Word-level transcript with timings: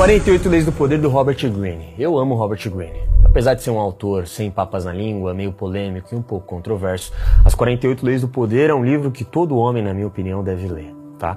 48 0.00 0.48
Leis 0.48 0.64
do 0.64 0.72
Poder 0.72 0.96
do 0.96 1.10
Robert 1.10 1.36
Greene. 1.36 1.92
Eu 1.98 2.16
amo 2.16 2.34
Robert 2.34 2.70
Greene. 2.70 3.02
Apesar 3.22 3.52
de 3.52 3.62
ser 3.62 3.68
um 3.68 3.78
autor 3.78 4.26
sem 4.26 4.50
papas 4.50 4.86
na 4.86 4.94
língua, 4.94 5.34
meio 5.34 5.52
polêmico 5.52 6.14
e 6.14 6.16
um 6.16 6.22
pouco 6.22 6.46
controverso, 6.46 7.12
As 7.44 7.54
48 7.54 8.06
Leis 8.06 8.22
do 8.22 8.28
Poder 8.28 8.70
é 8.70 8.74
um 8.74 8.82
livro 8.82 9.10
que 9.10 9.24
todo 9.24 9.58
homem, 9.58 9.82
na 9.82 9.92
minha 9.92 10.06
opinião, 10.06 10.42
deve 10.42 10.68
ler, 10.68 10.94
tá? 11.18 11.36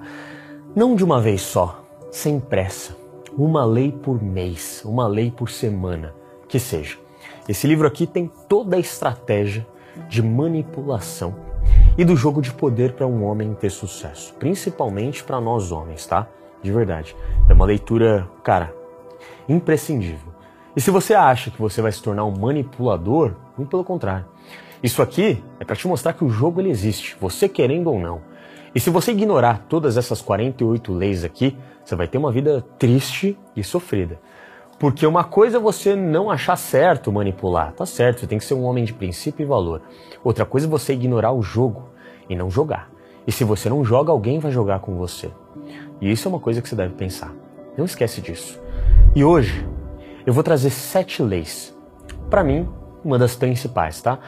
Não 0.74 0.96
de 0.96 1.04
uma 1.04 1.20
vez 1.20 1.42
só, 1.42 1.84
sem 2.10 2.40
pressa. 2.40 2.96
Uma 3.38 3.66
lei 3.66 3.92
por 3.92 4.24
mês, 4.24 4.82
uma 4.86 5.08
lei 5.08 5.30
por 5.30 5.50
semana, 5.50 6.16
que 6.48 6.58
seja. 6.58 6.98
Esse 7.50 7.68
livro 7.68 7.86
aqui 7.86 8.08
tem 8.08 8.32
toda 8.48 8.78
a 8.78 8.80
estratégia 8.80 9.68
de 10.08 10.24
manipulação 10.24 11.36
e 11.98 12.06
do 12.06 12.16
jogo 12.16 12.42
de 12.42 12.54
poder 12.54 12.94
para 12.94 13.06
um 13.06 13.26
homem 13.26 13.54
ter 13.56 13.72
sucesso, 13.72 14.34
principalmente 14.36 15.22
para 15.22 15.42
nós 15.42 15.70
homens, 15.70 16.06
tá? 16.06 16.30
De 16.64 16.72
verdade. 16.72 17.16
É 17.50 17.54
uma 17.54 17.66
leitura, 17.66 18.28
cara, 18.42 18.74
imprescindível. 19.48 20.34
E 20.76 20.82
se 20.82 20.90
você 20.90 21.14
acha 21.14 21.52
que 21.52 21.62
você 21.62 21.82
vai 21.82 21.92
se 21.92 22.02
tornar 22.02 22.26
um 22.26 22.36
manipulador, 22.36 23.34
muito 23.58 23.70
pelo 23.70 23.84
contrário. 23.84 24.26
Isso 24.82 25.02
aqui 25.02 25.44
é 25.60 25.66
para 25.66 25.76
te 25.76 25.88
mostrar 25.88 26.14
que 26.14 26.26
o 26.26 26.30
jogo 26.30 26.60
ele 26.60 26.70
existe, 26.70 27.16
você 27.20 27.48
querendo 27.48 27.88
ou 27.88 28.00
não. 28.00 28.22
E 28.74 28.80
se 28.80 28.90
você 28.90 29.12
ignorar 29.12 29.66
todas 29.70 29.98
essas 29.98 30.22
48 30.22 30.92
leis 30.94 31.24
aqui, 31.24 31.56
você 31.86 31.96
vai 31.96 32.08
ter 32.08 32.18
uma 32.18 32.32
vida 32.32 32.66
triste 32.80 33.38
e 33.56 33.64
sofrida. 33.64 34.20
Porque 34.80 35.06
uma 35.06 35.24
coisa 35.24 35.58
é 35.58 35.60
você 35.60 35.96
não 35.96 36.30
achar 36.30 36.56
certo 36.56 37.12
manipular, 37.12 37.72
tá 37.74 37.86
certo, 37.86 38.22
você 38.22 38.28
tem 38.28 38.40
que 38.40 38.44
ser 38.44 38.56
um 38.56 38.64
homem 38.64 38.84
de 38.84 38.94
princípio 38.94 39.44
e 39.44 39.48
valor. 39.48 39.82
Outra 40.24 40.46
coisa 40.46 40.66
é 40.66 40.70
você 40.70 40.94
ignorar 40.94 41.32
o 41.32 41.42
jogo 41.42 41.90
e 42.28 42.36
não 42.36 42.50
jogar. 42.50 42.90
E 43.26 43.32
se 43.32 43.44
você 43.44 43.70
não 43.70 43.86
joga, 43.86 44.12
alguém 44.12 44.40
vai 44.40 44.52
jogar 44.52 44.80
com 44.80 44.96
você. 44.96 45.32
E 46.04 46.12
isso 46.12 46.28
é 46.28 46.30
uma 46.30 46.40
coisa 46.40 46.62
que 46.62 46.68
você 46.68 46.76
deve 46.76 46.96
pensar. 46.96 47.34
Não 47.78 47.86
esquece 47.86 48.20
disso. 48.20 48.62
E 49.16 49.24
hoje 49.24 49.66
eu 50.26 50.34
vou 50.34 50.44
trazer 50.44 50.70
sete 50.70 51.24
leis. 51.24 51.74
Para 52.30 52.44
mim, 52.44 52.68
uma 53.06 53.18
das 53.18 53.38
principais, 53.38 54.02
tá? 54.02 54.20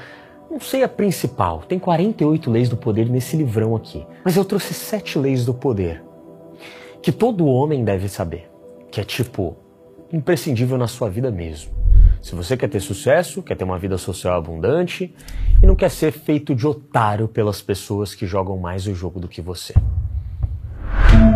Não 0.50 0.58
sei 0.58 0.84
a 0.84 0.88
principal, 0.88 1.64
tem 1.68 1.78
48 1.78 2.50
leis 2.50 2.70
do 2.70 2.78
poder 2.78 3.10
nesse 3.10 3.36
livrão 3.36 3.76
aqui, 3.76 4.08
mas 4.24 4.38
eu 4.38 4.46
trouxe 4.46 4.74
sete 4.74 5.20
leis 5.20 5.44
do 5.44 5.54
poder 5.54 6.02
que 7.02 7.12
todo 7.12 7.46
homem 7.46 7.84
deve 7.84 8.08
saber, 8.08 8.50
que 8.90 9.02
é 9.02 9.04
tipo 9.04 9.58
imprescindível 10.14 10.78
na 10.78 10.88
sua 10.88 11.10
vida 11.10 11.30
mesmo. 11.30 11.74
Se 12.22 12.34
você 12.36 12.56
quer 12.56 12.70
ter 12.70 12.80
sucesso, 12.80 13.44
quer 13.44 13.56
ter 13.56 13.66
uma 13.66 13.78
vida 13.78 13.98
social 13.98 14.38
abundante 14.38 15.14
e 15.62 15.68
não 15.68 15.76
quer 15.76 15.92
ser 15.92 16.14
feito 16.14 16.56
de 16.56 16.66
otário 16.66 17.28
pelas 17.28 17.62
pessoas 17.62 18.16
que 18.16 18.26
jogam 18.26 18.58
mais 18.58 18.88
o 18.88 18.96
jogo 18.96 19.20
do 19.20 19.28
que 19.28 19.42
você. 19.42 19.74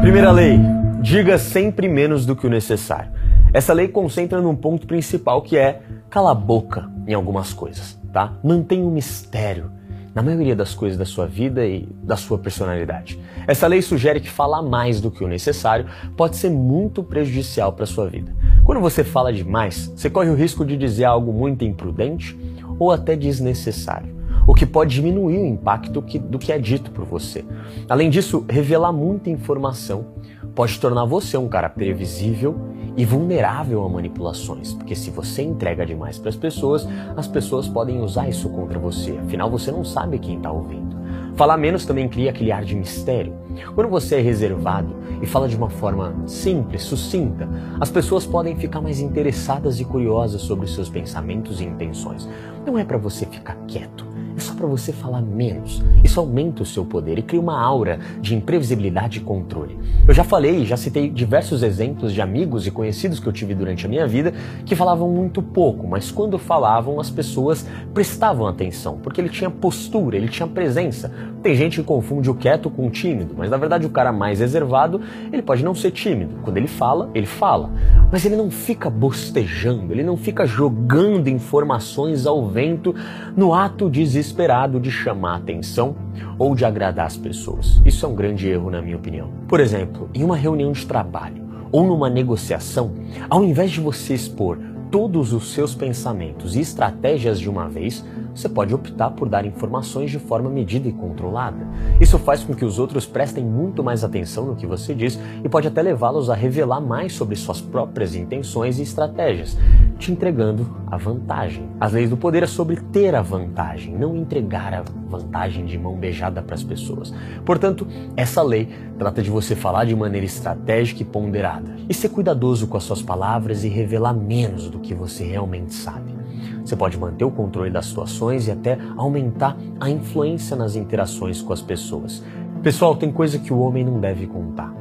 Primeira 0.02 0.32
lei: 0.32 0.58
diga 1.02 1.38
sempre 1.38 1.90
menos 1.90 2.26
do 2.26 2.34
que 2.34 2.48
o 2.48 2.50
necessário. 2.50 3.12
Essa 3.54 3.74
lei 3.74 3.90
concentra 3.90 4.42
num 4.42 4.56
ponto 4.56 4.88
principal 4.88 5.42
que 5.42 5.58
é 5.58 5.82
cala 6.10 6.32
a 6.32 6.36
boca 6.36 6.90
em 7.06 7.14
algumas 7.14 7.54
coisas, 7.54 8.00
tá? 8.14 8.34
Mantenha 8.42 8.86
um 8.86 8.92
mistério 8.92 9.72
na 10.16 10.24
maioria 10.24 10.56
das 10.56 10.74
coisas 10.74 10.98
da 10.98 11.06
sua 11.06 11.28
vida 11.28 11.66
e 11.66 11.88
da 12.02 12.16
sua 12.16 12.38
personalidade. 12.38 13.20
Essa 13.46 13.68
lei 13.68 13.82
sugere 13.82 14.22
que 14.22 14.30
falar 14.30 14.62
mais 14.62 15.02
do 15.02 15.12
que 15.12 15.24
o 15.24 15.28
necessário 15.28 15.86
pode 16.16 16.38
ser 16.38 16.50
muito 16.50 17.04
prejudicial 17.04 17.74
para 17.74 17.86
sua 17.86 18.08
vida. 18.08 18.34
Quando 18.64 18.80
você 18.80 19.04
fala 19.04 19.34
demais, 19.34 19.92
você 19.96 20.10
corre 20.10 20.30
o 20.30 20.36
risco 20.36 20.64
de 20.64 20.78
dizer 20.78 21.06
algo 21.06 21.34
muito 21.34 21.66
imprudente 21.66 22.40
ou 22.80 22.92
até 22.92 23.16
desnecessário, 23.16 24.16
o 24.50 24.54
que 24.56 24.66
pode 24.66 24.96
diminuir 24.96 25.38
o 25.38 25.46
impacto 25.46 26.02
do 26.02 26.40
que 26.40 26.52
é 26.52 26.58
dito 26.58 26.90
por 26.90 27.06
você. 27.06 27.46
Além 27.88 28.10
disso, 28.10 28.44
revelar 28.50 28.92
muita 28.92 29.30
informação 29.30 30.08
pode 30.56 30.80
tornar 30.80 31.06
você 31.06 31.38
um 31.38 31.48
cara 31.48 31.70
previsível 31.70 32.56
e 32.98 33.06
vulnerável 33.06 33.86
a 33.86 33.88
manipulações, 33.88 34.74
porque 34.74 34.96
se 34.96 35.12
você 35.12 35.44
entrega 35.44 35.86
demais 35.86 36.18
para 36.18 36.30
as 36.30 36.36
pessoas, 36.36 36.88
as 37.16 37.28
pessoas 37.28 37.68
podem 37.68 38.02
usar 38.02 38.28
isso 38.28 38.50
contra 38.50 38.80
você. 38.80 39.20
Afinal, 39.24 39.52
você 39.52 39.72
não 39.72 39.86
sabe 39.86 40.18
quem 40.18 40.38
está 40.38 40.52
ouvindo. 40.52 40.98
Falar 41.36 41.56
menos 41.56 41.86
também 41.86 42.10
cria 42.10 42.32
aquele 42.32 42.52
ar 42.52 42.66
de 42.66 42.76
mistério. 42.76 43.36
Quando 43.76 43.88
você 43.88 44.16
é 44.16 44.20
reservado 44.20 44.96
e 45.22 45.28
fala 45.28 45.48
de 45.48 45.56
uma 45.56 45.70
forma 45.70 46.16
simples, 46.26 46.82
sucinta, 46.82 47.48
as 47.80 47.92
pessoas 47.92 48.26
podem 48.26 48.56
ficar 48.56 48.82
mais 48.82 49.00
interessadas 49.00 49.80
e 49.80 49.86
curiosas 49.86 50.42
sobre 50.42 50.66
seus 50.66 50.90
pensamentos 50.90 51.62
e 51.62 51.66
intenções. 51.66 52.28
Não 52.66 52.80
é 52.80 52.84
para 52.84 52.98
você 52.98 53.28
ficar 53.28 53.56
quieto 53.68 54.09
é 54.40 54.42
só 54.42 54.54
para 54.54 54.66
você 54.66 54.94
falar 54.94 55.22
menos. 55.22 55.84
Isso 56.02 56.18
aumenta 56.18 56.64
o 56.64 56.66
seu 56.66 56.86
poder 56.86 57.20
e 57.20 57.22
cria 57.22 57.42
uma 57.42 57.62
aura 57.62 58.00
de 58.22 58.34
imprevisibilidade 58.34 59.20
e 59.20 59.22
controle. 59.22 59.78
Eu 60.08 60.14
já 60.14 60.24
falei, 60.24 60.66
já 60.66 60.78
citei 60.78 61.10
diversos 61.10 61.62
exemplos 61.62 62.14
de 62.14 62.22
amigos 62.22 62.66
e 62.66 62.72
conhecidos 62.72 63.20
que 63.20 63.28
eu 63.28 63.34
tive 63.34 63.54
durante 63.54 63.86
a 63.86 63.90
minha 63.90 64.08
vida 64.08 64.34
que 64.66 64.78
falavam 64.78 65.10
muito 65.10 65.42
pouco, 65.42 65.86
mas 65.86 66.10
quando 66.10 66.40
falavam 66.40 67.02
as 67.02 67.10
pessoas 67.10 67.68
prestavam 67.94 68.48
atenção, 68.48 68.98
porque 69.04 69.20
ele 69.20 69.28
tinha 69.28 69.50
postura, 69.52 70.16
ele 70.16 70.30
tinha 70.30 70.48
presença. 70.48 71.12
Tem 71.44 71.54
gente 71.54 71.82
que 71.82 71.84
confunde 71.84 72.30
o 72.30 72.36
quieto 72.36 72.70
com 72.70 72.88
o 72.88 72.90
tímido, 72.90 73.36
mas 73.38 73.50
na 73.50 73.58
verdade 73.58 73.86
o 73.86 73.90
cara 73.90 74.14
mais 74.14 74.40
reservado, 74.40 75.02
ele 75.34 75.42
pode 75.42 75.66
não 75.66 75.76
ser 75.76 75.92
tímido. 75.92 76.36
Quando 76.44 76.56
ele 76.56 76.68
fala, 76.68 77.10
ele 77.14 77.26
fala, 77.26 77.70
mas 78.10 78.26
ele 78.26 78.38
não 78.38 78.50
fica 78.50 78.90
bostejando, 78.90 79.92
ele 79.92 80.04
não 80.04 80.16
fica 80.16 80.46
jogando 80.46 81.28
informações 81.28 82.26
ao 82.26 82.48
vento 82.48 82.96
no 83.36 83.54
ato 83.54 83.90
desesperado 83.90 84.29
desesperado 84.30 84.80
de 84.80 84.92
chamar 84.92 85.38
atenção 85.38 85.96
ou 86.38 86.56
de 86.56 86.64
agradar 86.64 87.08
as 87.08 87.18
pessoas. 87.18 87.82
Isso 87.84 88.06
é 88.06 88.10
um 88.10 88.16
grande 88.16 88.48
erro, 88.48 88.70
na 88.70 88.82
minha 88.82 88.96
opinião. 88.96 89.32
Por 89.48 89.60
exemplo, 89.60 90.10
em 90.14 90.24
uma 90.24 90.36
reunião 90.36 90.72
de 90.72 90.86
trabalho 90.86 91.48
ou 91.72 91.86
numa 91.86 92.10
negociação, 92.10 92.94
ao 93.30 93.44
invés 93.44 93.72
de 93.72 93.82
você 93.82 94.14
expor 94.14 94.58
todos 94.92 95.34
os 95.34 95.52
seus 95.52 95.76
pensamentos 95.76 96.56
e 96.56 96.62
estratégias 96.62 97.40
de 97.40 97.50
uma 97.50 97.68
vez, 97.68 98.04
você 98.34 98.48
pode 98.48 98.74
optar 98.74 99.12
por 99.12 99.28
dar 99.28 99.46
informações 99.46 100.10
de 100.10 100.18
forma 100.18 100.50
medida 100.50 100.88
e 100.88 100.94
controlada. 100.94 101.68
Isso 102.00 102.18
faz 102.18 102.44
com 102.44 102.54
que 102.54 102.66
os 102.66 102.80
outros 102.80 103.06
prestem 103.06 103.44
muito 103.44 103.84
mais 103.84 104.04
atenção 104.04 104.46
no 104.46 104.56
que 104.56 104.66
você 104.66 104.94
diz 104.96 105.20
e 105.44 105.50
pode 105.50 105.68
até 105.68 105.82
levá-los 105.82 106.30
a 106.30 106.36
revelar 106.36 106.80
mais 106.80 107.14
sobre 107.14 107.36
suas 107.36 107.62
próprias 107.62 108.16
intenções 108.16 108.80
e 108.80 108.84
estratégias, 108.84 109.58
te 110.00 110.12
entregando 110.14 110.66
a 110.88 110.98
vantagem. 110.98 111.70
As 111.80 111.92
leis 111.92 112.10
do 112.10 112.16
poder 112.18 112.42
é 112.42 112.48
sobre 112.48 112.78
ter 112.78 113.14
a 113.14 113.22
vantagem, 113.22 113.94
não 113.94 114.16
entregar 114.16 114.74
a 114.74 114.82
vantagem 115.10 115.66
de 115.66 115.78
mão 115.78 115.96
beijada 115.96 116.42
para 116.42 116.56
as 116.56 116.64
pessoas. 116.64 117.14
Portanto, 117.46 117.86
essa 118.16 118.42
lei 118.42 118.70
trata 118.98 119.22
de 119.22 119.30
você 119.30 119.56
falar 119.56 119.86
de 119.86 119.96
maneira 119.96 120.26
estratégica 120.26 121.04
e 121.04 121.06
ponderada 121.06 121.76
e 121.88 121.94
ser 121.94 122.10
cuidadoso 122.10 122.68
com 122.68 122.78
as 122.78 122.84
suas 122.84 123.02
palavras 123.02 123.66
e 123.66 123.68
revelar 123.68 124.14
menos 124.14 124.70
do 124.70 124.80
que 124.80 124.96
você 124.96 125.26
realmente 125.26 125.74
sabe. 125.74 126.18
Você 126.64 126.76
pode 126.76 126.98
manter 126.98 127.26
o 127.26 127.32
controle 127.32 127.70
das 127.70 127.88
situações 127.88 128.48
e 128.48 128.52
até 128.52 128.78
aumentar 128.96 129.58
a 129.80 129.90
influência 129.90 130.56
nas 130.56 130.76
interações 130.76 131.42
com 131.42 131.52
as 131.52 131.62
pessoas. 131.62 132.24
Pessoal, 132.64 132.96
tem 132.96 133.12
coisa 133.12 133.38
que 133.38 133.52
o 133.52 133.60
homem 133.60 133.84
não 133.84 134.00
deve 134.00 134.28
contar, 134.28 134.74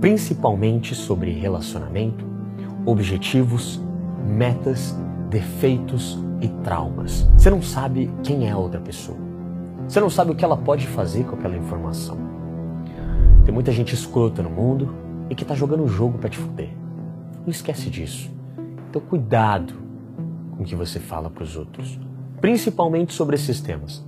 principalmente 0.00 0.94
sobre 0.94 1.32
relacionamento, 1.32 2.24
objetivos, 2.84 3.80
metas, 4.26 4.96
defeitos 5.30 6.18
e 6.40 6.48
traumas. 6.64 7.28
Você 7.36 7.50
não 7.50 7.62
sabe 7.62 8.10
quem 8.22 8.48
é 8.48 8.50
a 8.50 8.58
outra 8.58 8.80
pessoa. 8.80 9.18
Você 9.88 10.00
não 10.00 10.10
sabe 10.10 10.32
o 10.32 10.34
que 10.34 10.44
ela 10.44 10.56
pode 10.56 10.86
fazer 10.86 11.24
com 11.24 11.36
aquela 11.36 11.56
informação. 11.56 12.16
Tem 13.44 13.52
muita 13.52 13.72
gente 13.72 13.94
escrota 13.94 14.42
no 14.42 14.50
mundo 14.50 14.94
e 15.28 15.34
que 15.34 15.42
está 15.42 15.54
jogando 15.54 15.84
o 15.84 15.88
jogo 15.88 16.18
para 16.18 16.30
te 16.30 16.38
fuder. 16.38 16.70
Não 17.44 17.50
esquece 17.50 17.90
disso. 17.90 18.30
Então 18.88 19.02
cuidado 19.02 19.74
com 20.56 20.62
o 20.62 20.66
que 20.66 20.76
você 20.76 21.00
fala 21.00 21.28
para 21.28 21.42
os 21.42 21.56
outros, 21.56 21.98
principalmente 22.40 23.12
sobre 23.12 23.36
esses 23.36 23.60
temas. 23.60 24.04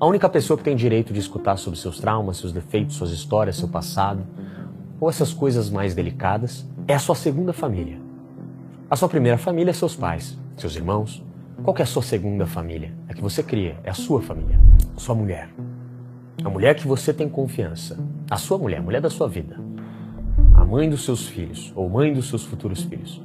A 0.00 0.06
única 0.06 0.28
pessoa 0.28 0.56
que 0.56 0.64
tem 0.64 0.74
direito 0.74 1.12
de 1.12 1.20
escutar 1.20 1.56
sobre 1.56 1.78
seus 1.78 2.00
traumas, 2.00 2.38
seus 2.38 2.52
defeitos, 2.52 2.96
suas 2.96 3.10
histórias, 3.10 3.56
seu 3.56 3.68
passado, 3.68 4.22
ou 4.98 5.08
essas 5.08 5.32
coisas 5.32 5.70
mais 5.70 5.94
delicadas, 5.94 6.66
é 6.88 6.94
a 6.94 6.98
sua 6.98 7.14
segunda 7.14 7.52
família. 7.52 8.00
A 8.92 8.96
sua 8.96 9.08
primeira 9.08 9.38
família 9.38 9.70
é 9.70 9.72
seus 9.72 9.96
pais, 9.96 10.38
seus 10.54 10.76
irmãos. 10.76 11.24
Qual 11.64 11.74
é 11.78 11.82
a 11.82 11.86
sua 11.86 12.02
segunda 12.02 12.46
família? 12.46 12.92
É 13.08 13.14
que 13.14 13.22
você 13.22 13.42
cria, 13.42 13.78
é 13.84 13.88
a 13.88 13.94
sua 13.94 14.20
família, 14.20 14.60
sua 14.98 15.14
mulher. 15.14 15.48
A 16.44 16.50
mulher 16.50 16.74
que 16.74 16.86
você 16.86 17.10
tem 17.10 17.26
confiança, 17.26 17.98
a 18.30 18.36
sua 18.36 18.58
mulher, 18.58 18.80
a 18.80 18.82
mulher 18.82 19.00
da 19.00 19.08
sua 19.08 19.26
vida. 19.26 19.58
A 20.54 20.62
mãe 20.62 20.90
dos 20.90 21.06
seus 21.06 21.26
filhos, 21.26 21.72
ou 21.74 21.88
mãe 21.88 22.12
dos 22.12 22.28
seus 22.28 22.44
futuros 22.44 22.82
filhos. 22.82 23.24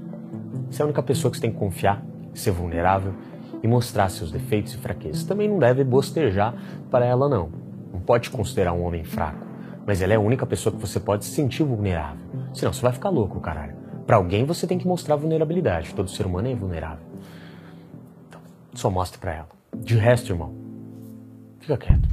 Você 0.71 0.81
é 0.81 0.83
a 0.83 0.85
única 0.85 1.03
pessoa 1.03 1.29
que 1.29 1.35
você 1.35 1.41
tem 1.41 1.51
que 1.51 1.59
confiar 1.59 2.01
ser 2.33 2.51
vulnerável 2.51 3.13
e 3.61 3.67
mostrar 3.67 4.07
seus 4.07 4.31
defeitos 4.31 4.73
e 4.73 4.77
fraquezas. 4.77 5.25
Também 5.25 5.49
não 5.49 5.59
deve 5.59 5.83
bostejar 5.83 6.55
para 6.89 7.05
ela, 7.05 7.27
não. 7.27 7.49
Não 7.91 7.99
pode 7.99 8.29
considerar 8.29 8.71
um 8.71 8.85
homem 8.85 9.03
fraco, 9.03 9.45
mas 9.85 10.01
ela 10.01 10.13
é 10.13 10.15
a 10.15 10.21
única 10.21 10.45
pessoa 10.45 10.73
que 10.73 10.79
você 10.79 10.97
pode 10.97 11.25
se 11.25 11.31
sentir 11.31 11.63
vulnerável. 11.63 12.25
Senão 12.53 12.71
você 12.71 12.81
vai 12.81 12.93
ficar 12.93 13.09
louco, 13.09 13.41
caralho. 13.41 13.76
Para 14.07 14.15
alguém 14.15 14.45
você 14.45 14.65
tem 14.65 14.77
que 14.77 14.87
mostrar 14.87 15.17
vulnerabilidade. 15.17 15.93
Todo 15.93 16.09
ser 16.09 16.25
humano 16.25 16.47
é 16.47 16.55
vulnerável. 16.55 17.05
Então, 18.29 18.39
só 18.73 18.89
mostre 18.89 19.19
para 19.19 19.33
ela. 19.33 19.49
De 19.75 19.97
resto, 19.97 20.31
irmão, 20.31 20.55
fica 21.59 21.75
quieto. 21.75 22.07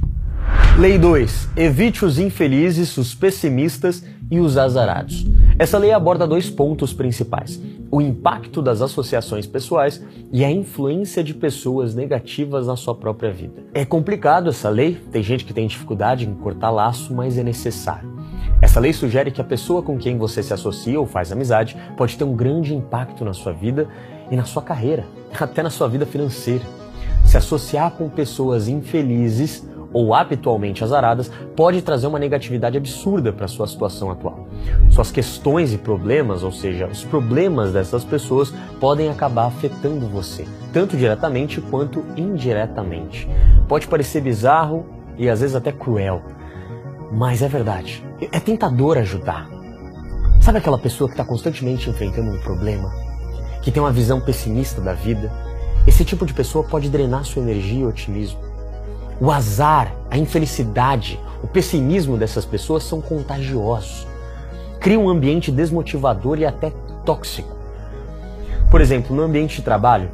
Lei 0.77 0.97
2. 0.97 1.51
Evite 1.55 2.03
os 2.03 2.19
infelizes, 2.19 2.97
os 2.97 3.15
pessimistas 3.15 4.03
e 4.29 4.41
os 4.41 4.57
azarados. 4.57 5.25
Essa 5.57 5.77
lei 5.77 5.93
aborda 5.93 6.27
dois 6.27 6.49
pontos 6.49 6.91
principais: 6.91 7.61
o 7.89 8.01
impacto 8.01 8.61
das 8.61 8.81
associações 8.81 9.47
pessoais 9.47 10.03
e 10.33 10.43
a 10.43 10.51
influência 10.51 11.23
de 11.23 11.33
pessoas 11.33 11.95
negativas 11.95 12.67
na 12.67 12.75
sua 12.75 12.93
própria 12.93 13.31
vida. 13.31 13.63
É 13.73 13.85
complicado 13.85 14.49
essa 14.49 14.67
lei, 14.67 15.01
tem 15.13 15.23
gente 15.23 15.45
que 15.45 15.53
tem 15.53 15.65
dificuldade 15.65 16.27
em 16.27 16.33
cortar 16.33 16.71
laço, 16.71 17.13
mas 17.13 17.37
é 17.37 17.43
necessário. 17.43 18.14
Essa 18.61 18.79
lei 18.79 18.93
sugere 18.93 19.31
que 19.31 19.41
a 19.41 19.43
pessoa 19.43 19.81
com 19.81 19.97
quem 19.97 20.17
você 20.17 20.41
se 20.41 20.53
associa 20.53 20.99
ou 20.99 21.05
faz 21.05 21.31
amizade 21.31 21.77
pode 21.97 22.17
ter 22.17 22.23
um 22.23 22.35
grande 22.35 22.73
impacto 22.73 23.25
na 23.25 23.33
sua 23.33 23.51
vida 23.51 23.87
e 24.31 24.35
na 24.35 24.45
sua 24.45 24.61
carreira, 24.61 25.05
até 25.39 25.61
na 25.61 25.69
sua 25.69 25.87
vida 25.87 26.05
financeira. 26.05 26.63
Se 27.25 27.37
associar 27.37 27.91
com 27.91 28.07
pessoas 28.07 28.67
infelizes 28.67 29.67
ou 29.91 30.13
habitualmente 30.13 30.83
azaradas 30.83 31.31
pode 31.55 31.81
trazer 31.81 32.07
uma 32.07 32.19
negatividade 32.19 32.77
absurda 32.77 33.31
para 33.31 33.47
sua 33.47 33.65
situação 33.65 34.11
atual. 34.11 34.47
Suas 34.89 35.11
questões 35.11 35.73
e 35.73 35.77
problemas, 35.77 36.43
ou 36.43 36.51
seja, 36.51 36.87
os 36.87 37.03
problemas 37.03 37.71
dessas 37.71 38.03
pessoas, 38.03 38.53
podem 38.79 39.09
acabar 39.09 39.45
afetando 39.45 40.07
você, 40.07 40.45
tanto 40.73 40.97
diretamente 40.97 41.61
quanto 41.61 42.03
indiretamente. 42.17 43.27
Pode 43.67 43.87
parecer 43.87 44.21
bizarro 44.21 44.85
e 45.17 45.29
às 45.29 45.39
vezes 45.39 45.55
até 45.55 45.71
cruel, 45.71 46.21
mas 47.11 47.41
é 47.41 47.47
verdade. 47.47 48.03
É 48.31 48.39
tentador 48.39 48.97
ajudar. 48.97 49.49
Sabe 50.41 50.59
aquela 50.59 50.77
pessoa 50.77 51.07
que 51.07 51.13
está 51.13 51.25
constantemente 51.25 51.89
enfrentando 51.89 52.29
um 52.29 52.39
problema, 52.39 52.93
que 53.61 53.71
tem 53.71 53.81
uma 53.81 53.91
visão 53.91 54.21
pessimista 54.21 54.79
da 54.79 54.93
vida? 54.93 55.31
Esse 55.87 56.05
tipo 56.05 56.25
de 56.25 56.33
pessoa 56.33 56.63
pode 56.63 56.89
drenar 56.89 57.25
sua 57.25 57.41
energia 57.41 57.81
e 57.81 57.85
otimismo. 57.85 58.39
O 59.19 59.31
azar, 59.31 59.95
a 60.09 60.17
infelicidade, 60.17 61.19
o 61.41 61.47
pessimismo 61.47 62.17
dessas 62.17 62.45
pessoas 62.45 62.83
são 62.83 63.01
contagiosos. 63.01 64.07
Cria 64.79 64.99
um 64.99 65.09
ambiente 65.09 65.51
desmotivador 65.51 66.39
e 66.39 66.45
até 66.45 66.71
tóxico. 67.05 67.55
Por 68.69 68.81
exemplo, 68.81 69.15
no 69.15 69.23
ambiente 69.23 69.57
de 69.57 69.61
trabalho, 69.61 70.09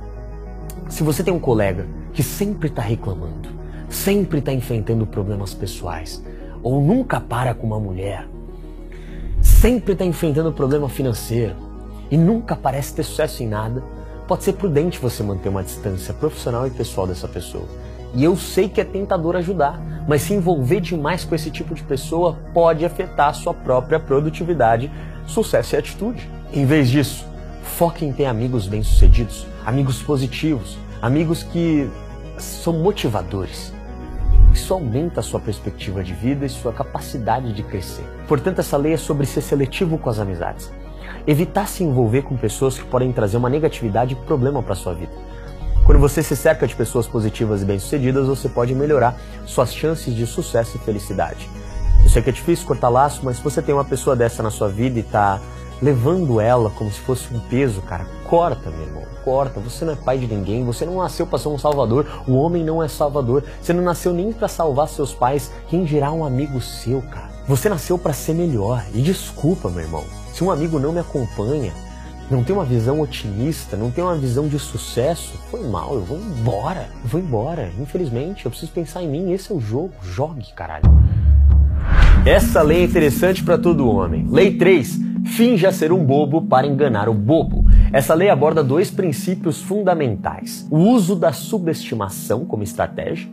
se 0.88 1.04
você 1.04 1.24
tem 1.24 1.34
um 1.34 1.40
colega 1.40 1.88
que 2.14 2.22
sempre 2.22 2.68
está 2.68 2.82
reclamando, 2.82 3.50
sempre 3.90 4.40
está 4.40 4.54
enfrentando 4.54 5.06
problemas 5.06 5.54
pessoais, 5.54 6.24
ou 6.64 6.82
nunca 6.82 7.20
para 7.20 7.54
com 7.54 7.68
uma 7.68 7.80
mulher, 7.80 8.28
sempre 9.42 9.94
está 9.94 10.06
enfrentando 10.06 10.52
problema 10.52 10.88
financeiro 10.90 11.56
e 12.10 12.18
nunca 12.18 12.56
parece 12.56 12.94
ter 12.94 13.04
sucesso 13.04 13.44
em 13.44 13.48
nada, 13.48 13.84
pode 14.28 14.44
ser 14.44 14.54
prudente 14.54 15.00
você 15.00 15.24
manter 15.24 15.50
uma 15.50 15.64
distância 15.64 16.14
profissional 16.14 16.68
e 16.68 16.72
pessoal 16.72 17.08
dessa 17.08 17.28
pessoa 17.28 17.66
e 18.14 18.24
eu 18.24 18.36
sei 18.36 18.68
que 18.68 18.82
é 18.82 18.84
tentador 18.84 19.36
ajudar, 19.38 19.80
mas 20.08 20.24
se 20.24 20.34
envolver 20.34 20.82
demais 20.82 21.24
com 21.24 21.34
esse 21.34 21.50
tipo 21.50 21.74
de 21.74 21.84
pessoa 21.84 22.38
pode 22.54 22.84
afetar 22.84 23.30
a 23.30 23.34
sua 23.34 23.54
própria 23.54 24.00
produtividade, 24.00 24.92
sucesso 25.26 25.76
e 25.76 25.78
atitude. 25.78 26.30
Em 26.52 26.66
vez 26.66 26.90
disso, 26.90 27.26
foque 27.64 28.04
em 28.04 28.12
ter 28.12 28.26
amigos 28.26 28.68
bem-sucedidos, 28.68 29.48
amigos 29.66 30.02
positivos, 30.02 30.78
amigos 31.02 31.44
que 31.44 31.90
são 32.38 32.74
motivadores. 32.74 33.74
Isso 34.54 34.74
aumenta 34.74 35.22
a 35.22 35.24
sua 35.24 35.40
perspectiva 35.40 36.04
de 36.04 36.14
vida 36.14 36.46
e 36.46 36.50
sua 36.50 36.74
capacidade 36.74 37.54
de 37.54 37.64
crescer. 37.64 38.04
Portanto, 38.28 38.60
essa 38.60 38.78
lei 38.78 38.94
é 38.94 38.98
sobre 38.98 39.26
ser 39.26 39.42
seletivo 39.42 39.98
com 39.98 40.10
as 40.10 40.20
amizades. 40.20 40.72
Evitar 41.26 41.68
se 41.68 41.84
envolver 41.84 42.24
com 42.24 42.36
pessoas 42.36 42.78
que 42.78 42.86
podem 42.86 43.12
trazer 43.12 43.38
uma 43.38 43.50
negatividade 43.50 44.14
e 44.14 44.26
problema 44.26 44.62
para 44.62 44.76
sua 44.76 44.94
vida. 44.94 45.12
Quando 45.86 46.00
você 46.00 46.22
se 46.22 46.36
cerca 46.36 46.68
de 46.68 46.76
pessoas 46.76 47.08
positivas 47.08 47.62
e 47.62 47.66
bem-sucedidas, 47.66 48.28
você 48.28 48.48
pode 48.48 48.76
melhorar 48.76 49.20
suas 49.46 49.74
chances 49.74 50.14
de 50.14 50.28
sucesso 50.28 50.78
e 50.78 50.80
felicidade. 50.80 51.50
Eu 52.04 52.10
sei 52.10 52.22
que 52.22 52.30
é 52.30 52.34
difícil 52.34 52.68
cortar 52.68 52.90
laço, 52.90 53.22
mas 53.24 53.38
se 53.38 53.44
você 53.44 53.62
tem 53.62 53.74
uma 53.74 53.86
pessoa 53.86 54.16
dessa 54.16 54.44
na 54.44 54.52
sua 54.52 54.68
vida 54.68 55.00
e 55.00 55.02
está 55.02 55.40
levando 55.82 56.40
ela 56.40 56.70
como 56.72 56.92
se 56.92 57.00
fosse 57.00 57.34
um 57.34 57.40
peso, 57.40 57.82
cara, 57.82 58.06
corta, 58.32 58.70
meu 58.70 58.88
irmão, 58.88 59.04
corta. 59.26 59.60
Você 59.60 59.84
não 59.84 59.92
é 59.92 59.96
pai 59.98 60.18
de 60.18 60.26
ninguém, 60.26 60.64
você 60.64 60.86
não 60.86 61.00
nasceu 61.00 61.28
para 61.28 61.38
ser 61.38 61.50
um 61.50 61.58
salvador, 61.58 62.24
o 62.26 62.36
homem 62.36 62.64
não 62.64 62.82
é 62.82 62.88
salvador. 62.88 63.44
Você 63.62 63.74
não 63.74 63.84
nasceu 63.84 64.14
nem 64.14 64.32
para 64.32 64.48
salvar 64.48 64.88
seus 64.88 65.14
pais, 65.14 65.52
quem 65.68 65.84
dirá 65.84 66.14
um 66.14 66.24
amigo 66.24 66.62
seu, 66.62 67.02
cara. 67.02 67.30
Você 67.46 67.68
nasceu 67.68 67.98
para 67.98 68.14
ser 68.14 68.34
melhor. 68.34 68.86
E 68.94 69.02
desculpa, 69.02 69.70
meu 69.70 69.82
irmão, 69.82 70.06
se 70.34 70.46
um 70.46 70.50
amigo 70.50 70.80
não 70.80 70.94
me 70.94 71.02
acompanha, 71.02 71.74
não 72.30 72.42
tem 72.42 72.56
uma 72.56 72.64
visão 72.64 73.02
otimista, 73.02 73.76
não 73.76 73.92
tem 73.92 74.02
uma 74.02 74.16
visão 74.16 74.48
de 74.48 74.58
sucesso, 74.58 75.38
foi 75.50 75.68
mal, 75.68 75.94
eu 75.96 76.02
vou 76.02 76.18
embora, 76.18 76.88
eu 77.04 77.10
vou 77.10 77.20
embora. 77.20 77.70
Infelizmente, 77.82 78.46
eu 78.46 78.52
preciso 78.52 78.72
pensar 78.72 79.04
em 79.04 79.10
mim, 79.10 79.34
esse 79.34 79.52
é 79.52 79.56
o 79.56 79.60
jogo, 79.60 79.92
jogue, 80.02 80.54
caralho. 80.56 80.86
Essa 82.26 82.62
lei 82.62 82.80
é 82.80 82.86
interessante 82.86 83.44
para 83.44 83.58
todo 83.58 83.90
homem. 83.90 84.26
Lei 84.30 84.56
3. 84.56 85.12
Finja 85.26 85.72
ser 85.72 85.92
um 85.92 86.04
bobo 86.04 86.44
para 86.44 86.66
enganar 86.66 87.10
o 87.10 87.14
bobo. 87.14 87.61
Essa 87.94 88.14
lei 88.14 88.30
aborda 88.30 88.64
dois 88.64 88.90
princípios 88.90 89.62
fundamentais: 89.62 90.66
o 90.72 90.78
uso 90.78 91.14
da 91.14 91.34
subestimação 91.34 92.46
como 92.46 92.64
estratégia 92.64 93.30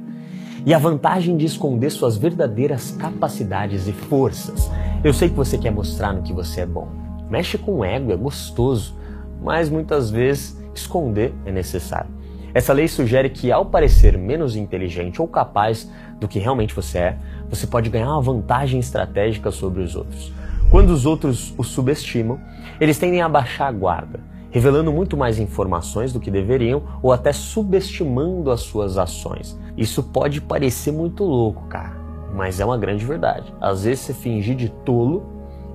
e 0.67 0.75
a 0.75 0.79
vantagem 0.79 1.37
de 1.37 1.47
esconder 1.47 1.91
suas 1.91 2.17
verdadeiras 2.17 2.91
capacidades 2.91 3.87
e 3.87 3.93
forças. 3.93 4.69
Eu 5.05 5.13
sei 5.13 5.29
que 5.29 5.37
você 5.37 5.57
quer 5.57 5.71
mostrar 5.71 6.13
no 6.13 6.23
que 6.23 6.33
você 6.33 6.63
é 6.63 6.67
bom. 6.67 6.89
Mexe 7.31 7.57
com 7.57 7.77
o 7.77 7.85
ego, 7.85 8.11
é 8.11 8.17
gostoso, 8.17 8.97
mas 9.41 9.71
muitas 9.71 10.11
vezes 10.11 10.59
esconder 10.75 11.33
é 11.47 11.53
necessário. 11.53 12.11
Essa 12.53 12.73
lei 12.73 12.89
sugere 12.89 13.31
que, 13.31 13.53
ao 13.53 13.67
parecer 13.67 14.19
menos 14.19 14.57
inteligente 14.57 15.23
ou 15.23 15.29
capaz 15.29 15.89
do 16.19 16.27
que 16.27 16.41
realmente 16.41 16.75
você 16.75 16.99
é, 16.99 17.19
você 17.49 17.65
pode 17.67 17.89
ganhar 17.91 18.09
uma 18.09 18.23
vantagem 18.23 18.81
estratégica 18.81 19.53
sobre 19.53 19.83
os 19.83 19.95
outros. 19.95 20.33
Quando 20.69 20.91
os 20.91 21.07
outros 21.07 21.55
o 21.57 21.63
subestimam, 21.63 22.41
eles 22.81 22.99
tendem 22.99 23.23
a 23.23 23.29
baixar 23.29 23.69
a 23.69 23.73
guarda, 23.73 24.21
revelando 24.51 24.93
muito 24.93 25.17
mais 25.17 25.39
informações 25.39 26.13
do 26.13 26.21
que 26.21 26.31
deveriam 26.31 26.83
ou 27.03 27.13
até 27.13 27.33
subestimando 27.33 28.51
as 28.51 28.61
suas 28.61 28.97
ações. 28.97 29.59
Isso 29.77 30.03
pode 30.03 30.41
parecer 30.41 30.93
muito 30.93 31.25
louco, 31.25 31.67
cara, 31.69 31.97
mas 32.35 32.61
é 32.61 32.65
uma 32.65 32.79
grande 32.79 33.05
verdade. 33.05 33.53
Às 33.61 33.85
vezes, 33.85 34.01
se 34.01 34.15
fingir 34.15 34.57
de 34.57 34.69
tolo 34.69 35.27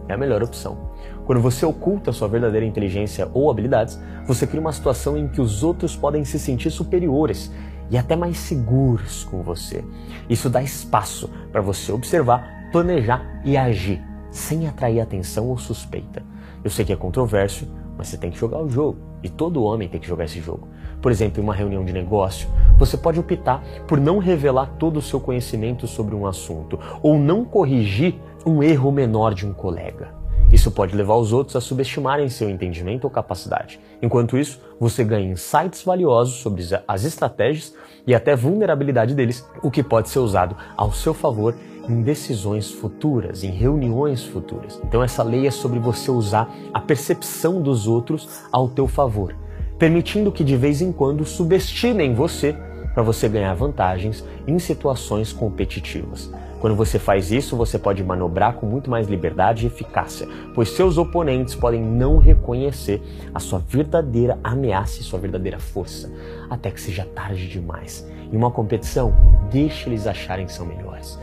é 0.08 0.14
a 0.14 0.18
melhor 0.18 0.44
opção. 0.44 0.92
Quando 1.26 1.42
você 1.42 1.66
oculta 1.66 2.12
sua 2.12 2.28
verdadeira 2.28 2.66
inteligência 2.66 3.30
ou 3.34 3.50
habilidades, 3.50 4.00
você 4.28 4.46
cria 4.46 4.60
uma 4.60 4.74
situação 4.74 5.18
em 5.18 5.28
que 5.28 5.40
os 5.40 5.64
outros 5.64 5.96
podem 5.96 6.26
se 6.26 6.38
sentir 6.38 6.70
superiores 6.70 7.52
e 7.90 7.98
até 7.98 8.16
mais 8.16 8.38
seguros 8.38 9.24
com 9.24 9.42
você. 9.42 9.84
Isso 10.30 10.50
dá 10.50 10.62
espaço 10.62 11.30
para 11.52 11.62
você 11.62 11.92
observar, 11.92 12.70
planejar 12.72 13.42
e 13.46 13.56
agir, 13.56 14.02
sem 14.32 14.68
atrair 14.68 15.00
atenção 15.00 15.48
ou 15.48 15.58
suspeita. 15.58 16.24
Eu 16.64 16.70
sei 16.70 16.84
que 16.84 16.92
é 16.92 16.96
controverso, 16.96 17.68
mas 18.04 18.10
você 18.10 18.18
tem 18.18 18.30
que 18.30 18.38
jogar 18.38 18.62
o 18.62 18.70
jogo. 18.70 18.98
E 19.24 19.30
todo 19.30 19.64
homem 19.64 19.88
tem 19.88 19.98
que 19.98 20.08
jogar 20.08 20.26
esse 20.26 20.42
jogo. 20.42 20.68
Por 21.02 21.10
exemplo, 21.10 21.40
em 21.40 21.44
uma 21.44 21.54
reunião 21.54 21.86
de 21.86 21.94
negócio, 21.94 22.50
você 22.78 22.98
pode 22.98 23.18
optar 23.18 23.64
por 23.88 23.98
não 23.98 24.18
revelar 24.18 24.76
todo 24.78 24.98
o 24.98 25.02
seu 25.02 25.22
conhecimento 25.22 25.88
sobre 25.88 26.14
um 26.14 26.28
assunto 26.28 26.78
ou 27.02 27.18
não 27.18 27.46
corrigir 27.46 28.16
um 28.46 28.62
erro 28.62 28.92
menor 28.92 29.34
de 29.34 29.48
um 29.48 29.54
colega. 29.54 30.14
Isso 30.52 30.70
pode 30.70 30.94
levar 30.94 31.16
os 31.16 31.32
outros 31.32 31.56
a 31.56 31.62
subestimarem 31.62 32.28
seu 32.28 32.50
entendimento 32.50 33.06
ou 33.06 33.10
capacidade. 33.10 33.80
Enquanto 34.02 34.38
isso, 34.38 34.60
você 34.78 35.02
ganha 35.02 35.32
insights 35.32 35.82
valiosos 35.82 36.42
sobre 36.42 36.62
as 36.86 37.06
estratégias 37.06 37.74
e 38.06 38.14
até 38.14 38.36
vulnerabilidade 38.36 39.16
deles, 39.16 39.48
o 39.64 39.72
que 39.72 39.82
pode 39.82 40.10
ser 40.10 40.20
usado 40.20 40.58
ao 40.76 40.92
seu 40.92 41.14
favor 41.14 41.56
em 41.88 42.02
decisões 42.02 42.72
futuras, 42.72 43.44
em 43.44 43.52
reuniões 43.52 44.24
futuras. 44.24 44.80
Então 44.84 45.04
essa 45.04 45.24
lei 45.24 45.48
é 45.48 45.52
sobre 45.52 45.80
você 45.80 46.10
usar 46.10 46.54
a 46.74 46.80
percepção 46.80 47.62
dos 47.62 47.88
outros 47.88 48.44
ao 48.52 48.70
teu 48.70 48.88
favor, 48.88 49.36
permitindo 49.78 50.32
que 50.32 50.44
de 50.44 50.56
vez 50.56 50.82
em 50.82 50.92
quando 50.92 51.26
subestimem 51.26 52.14
você 52.14 52.56
para 52.94 53.04
você 53.04 53.28
ganhar 53.28 53.54
vantagens 53.54 54.24
em 54.48 54.60
situações 54.60 55.34
competitivas. 55.34 56.32
Quando 56.64 56.78
você 56.78 56.98
faz 56.98 57.30
isso, 57.30 57.58
você 57.58 57.78
pode 57.78 58.02
manobrar 58.02 58.54
com 58.54 58.66
muito 58.66 58.90
mais 58.90 59.10
liberdade 59.10 59.66
e 59.66 59.68
eficácia, 59.68 60.26
pois 60.56 60.70
seus 60.70 60.98
oponentes 60.98 61.56
podem 61.56 61.82
não 61.84 62.18
reconhecer 62.20 63.02
a 63.36 63.40
sua 63.40 63.60
verdadeira 63.60 64.40
ameaça 64.42 65.02
e 65.02 65.04
sua 65.04 65.20
verdadeira 65.20 65.60
força, 65.60 66.10
até 66.50 66.72
que 66.72 66.80
seja 66.80 67.04
tarde 67.04 67.50
demais. 67.50 68.08
Em 68.32 68.38
uma 68.38 68.50
competição, 68.50 69.14
deixe 69.52 69.90
eles 69.90 70.08
acharem 70.08 70.46
que 70.46 70.54
são 70.54 70.66
melhores. 70.66 71.20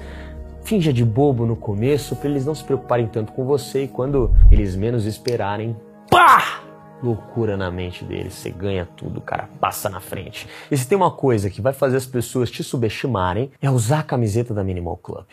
Finja 0.62 0.92
de 0.92 1.04
bobo 1.04 1.46
no 1.46 1.56
começo 1.56 2.14
para 2.16 2.28
eles 2.28 2.46
não 2.46 2.54
se 2.54 2.62
preocuparem 2.62 3.06
tanto 3.06 3.32
com 3.32 3.44
você 3.44 3.84
e 3.84 3.88
quando 3.88 4.34
eles 4.50 4.76
menos 4.76 5.06
esperarem, 5.06 5.76
pá! 6.10 6.62
loucura 7.02 7.56
na 7.56 7.70
mente 7.70 8.04
deles. 8.04 8.34
Você 8.34 8.50
ganha 8.50 8.86
tudo, 8.96 9.20
cara. 9.20 9.48
Passa 9.58 9.88
na 9.88 10.00
frente. 10.00 10.46
E 10.70 10.76
se 10.76 10.86
tem 10.86 10.96
uma 10.96 11.10
coisa 11.10 11.50
que 11.50 11.60
vai 11.60 11.72
fazer 11.72 11.96
as 11.96 12.06
pessoas 12.06 12.50
te 12.50 12.62
subestimarem, 12.62 13.50
é 13.60 13.70
usar 13.70 14.00
a 14.00 14.02
camiseta 14.02 14.52
da 14.52 14.62
Minimal 14.62 14.96
Club. 14.98 15.24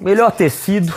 Melhor 0.00 0.30
tecido, 0.30 0.92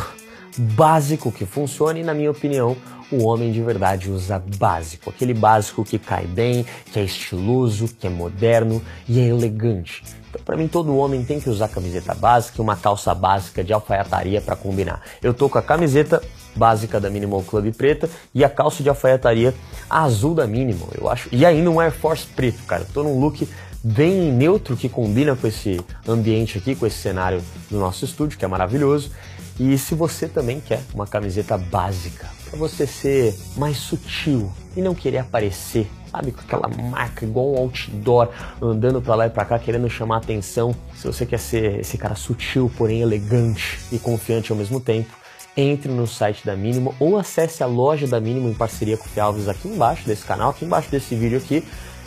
básico 0.58 1.32
que 1.32 1.46
funciona 1.46 2.00
e, 2.00 2.04
na 2.04 2.14
minha 2.14 2.32
opinião, 2.32 2.76
o 3.12 3.26
homem 3.26 3.52
de 3.52 3.62
verdade 3.62 4.10
usa 4.10 4.42
básico. 4.58 5.10
Aquele 5.10 5.34
básico 5.34 5.84
que 5.84 6.00
cai 6.00 6.26
bem, 6.26 6.66
que 6.92 7.00
é 7.00 7.04
estiloso, 7.04 7.88
que 8.00 8.08
é 8.08 8.10
moderno 8.10 8.82
e 9.08 9.20
é 9.20 9.28
elegante. 9.28 10.04
Então, 10.30 10.42
para 10.44 10.58
mim, 10.58 10.68
todo 10.68 10.96
homem 10.98 11.24
tem 11.24 11.40
que 11.40 11.50
usar 11.50 11.68
camiseta 11.68 12.16
básica 12.16 12.56
e 12.58 12.62
uma 12.62 12.76
calça 12.76 13.14
básica 13.14 13.64
de 13.64 13.72
alfaiataria 13.72 14.42
para 14.42 14.56
combinar. 14.56 15.02
Eu 15.22 15.34
tô 15.34 15.48
com 15.48 15.60
a 15.60 15.62
camiseta 15.62 16.22
básica 16.56 17.00
da 17.00 17.10
Minimal 17.10 17.44
Club 17.44 17.72
preta 17.74 18.10
e 18.34 18.44
a 18.44 18.50
calça 18.50 18.82
de 18.82 18.90
alfaiataria 18.90 19.54
azul 19.90 20.34
da 20.34 20.48
Minimal, 20.48 20.90
eu 21.00 21.10
acho. 21.10 21.30
E 21.32 21.46
ainda 21.46 21.70
um 21.70 21.80
Air 21.80 21.92
Force 21.92 22.26
preto, 22.26 22.64
cara. 22.66 22.86
tô 22.92 23.04
num 23.04 23.20
look 23.20 23.48
bem 23.84 24.32
neutro 24.32 24.78
que 24.78 24.88
combina 24.88 25.36
com 25.36 25.46
esse 25.46 25.80
ambiente 26.08 26.58
aqui, 26.58 26.74
com 26.74 26.88
esse 26.88 26.98
cenário 26.98 27.44
do 27.70 27.78
nosso 27.78 28.06
estúdio, 28.06 28.38
que 28.38 28.46
é 28.46 28.48
maravilhoso. 28.48 29.12
E 29.60 29.78
se 29.78 29.94
você 29.94 30.28
também 30.28 30.60
quer 30.60 30.82
uma 30.94 31.06
camiseta 31.06 31.58
básica, 31.58 32.28
para 32.50 32.58
você 32.58 32.86
ser 32.88 33.36
mais 33.56 33.78
sutil 33.78 34.52
e 34.76 34.82
não 34.82 34.96
querer 34.96 35.20
aparecer, 35.20 35.90
sabe, 36.12 36.32
com 36.32 36.42
aquela 36.42 36.68
marca 36.68 37.26
igual 37.26 37.54
um 37.54 37.58
outdoor, 37.58 38.30
andando 38.62 39.02
para 39.02 39.16
lá 39.16 39.28
e 39.28 39.30
para 39.30 39.46
cá 39.46 39.60
querendo 39.60 39.90
chamar 39.90 40.18
atenção. 40.18 40.76
Se 40.96 41.06
você 41.06 41.26
quer 41.26 41.40
ser 41.40 41.80
esse 41.80 41.98
cara 41.98 42.16
sutil, 42.16 42.72
porém 42.78 43.02
elegante 43.02 43.80
e 43.92 44.00
confiante 44.00 44.52
ao 44.52 44.58
mesmo 44.58 44.80
tempo, 44.80 45.12
entre 45.56 45.92
no 45.92 46.08
site 46.08 46.46
da 46.46 46.56
Mínimo 46.56 46.96
ou 47.00 47.18
acesse 47.18 47.64
a 47.64 47.68
loja 47.68 48.08
da 48.08 48.20
Mínimo 48.20 48.50
em 48.50 48.54
parceria 48.54 48.98
com 48.98 49.06
o 49.06 49.10
Fialves 49.10 49.48
aqui 49.48 49.68
embaixo 49.68 50.06
desse 50.06 50.24
canal, 50.24 50.50
aqui 50.50 50.66
embaixo 50.66 50.90
desse 50.90 51.16
vídeo 51.16 51.38
aqui. 51.38 51.64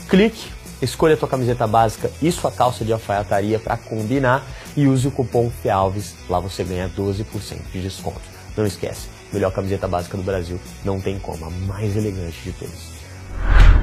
Clique, 0.08 0.46
escolha 0.83 1.14
a 1.14 1.16
tua 1.16 1.28
camiseta 1.28 1.66
básica 1.66 2.11
e 2.21 2.30
sua 2.30 2.50
calça 2.50 2.85
de 2.85 2.92
alfaiataria 2.92 3.59
para 3.59 3.76
combinar 3.76 4.45
e 4.76 4.87
use 4.87 5.09
o 5.09 5.11
cupom 5.11 5.50
FIALVES, 5.62 6.14
lá 6.28 6.40
você 6.40 6.64
ganha 6.64 6.88
12% 6.88 7.25
de 7.73 7.80
desconto. 7.80 8.21
Não 8.56 8.66
esquece, 8.66 9.09
melhor 9.33 9.52
camiseta 9.52 9.87
básica 9.87 10.16
do 10.16 10.23
Brasil, 10.23 10.59
não 10.85 11.00
tem 11.00 11.18
como, 11.18 11.47
a 11.47 11.50
mais 11.50 11.97
elegante 11.97 12.40
de 12.42 12.52
todas. 12.52 12.95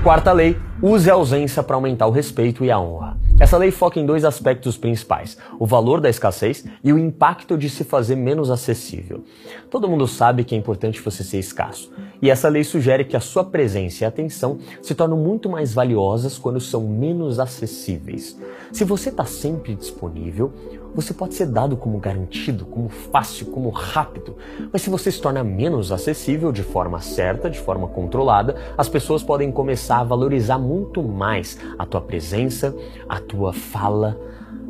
Quarta 0.04 0.34
lei, 0.34 0.58
use 0.82 1.10
a 1.10 1.14
ausência 1.14 1.64
para 1.64 1.78
aumentar 1.78 2.08
o 2.08 2.12
respeito 2.12 2.66
e 2.66 2.70
a 2.70 2.78
honra. 2.78 3.16
Essa 3.40 3.58
lei 3.58 3.72
foca 3.72 4.02
em 4.02 4.06
dois 4.06 4.26
aspectos 4.26 4.76
principais: 4.76 5.38
o 5.58 5.66
valor 5.66 6.02
da 6.02 6.10
escassez 6.10 6.66
e 6.84 6.92
o 6.92 7.00
impacto 7.00 7.58
de 7.58 7.70
se 7.70 7.86
fazer 7.86 8.18
menos 8.18 8.52
acessível. 8.52 9.24
Todo 9.72 9.88
mundo 9.88 10.06
sabe 10.06 10.44
que 10.44 10.56
é 10.56 10.58
importante 10.58 11.00
você 11.00 11.24
ser 11.24 11.40
escasso, 11.40 11.90
e 12.22 12.30
essa 12.30 12.50
lei 12.50 12.66
sugere 12.66 13.06
que 13.06 13.16
a 13.16 13.22
sua 13.22 13.46
presença 13.46 14.04
e 14.04 14.06
atenção 14.06 14.60
se 14.82 14.94
tornam 14.94 15.18
muito 15.18 15.50
mais 15.50 15.74
valiosas 15.74 16.38
quando 16.38 16.60
são 16.60 16.82
menos 16.82 17.40
acessíveis. 17.40 18.38
Se 18.74 18.84
você 18.84 19.08
está 19.08 19.24
sempre 19.24 19.74
disponível, 19.74 20.52
você 20.96 21.14
pode 21.14 21.34
ser 21.34 21.48
dado 21.48 21.76
como 21.76 21.98
garantido, 21.98 22.66
como 22.66 22.90
fácil, 22.90 23.48
como 23.48 23.70
rápido. 23.70 24.36
Mas 24.72 24.82
se 24.82 24.90
você 24.90 25.12
se 25.12 25.22
torna 25.22 25.44
menos 25.44 25.92
acessível 25.92 26.52
de 26.52 26.64
forma 26.64 27.00
certa, 27.02 27.50
de 27.50 27.60
forma 27.60 27.88
controlada, 27.88 28.56
as 28.78 28.88
pessoas 28.88 29.24
podem 29.24 29.52
começar 29.52 30.00
a 30.00 30.04
valorizar 30.04 30.58
muito 30.58 31.02
mais 31.02 31.58
a 31.78 31.86
tua 31.86 32.02
presença, 32.02 32.76
a 33.10 33.20
tua 33.20 33.54
fala, 33.54 34.20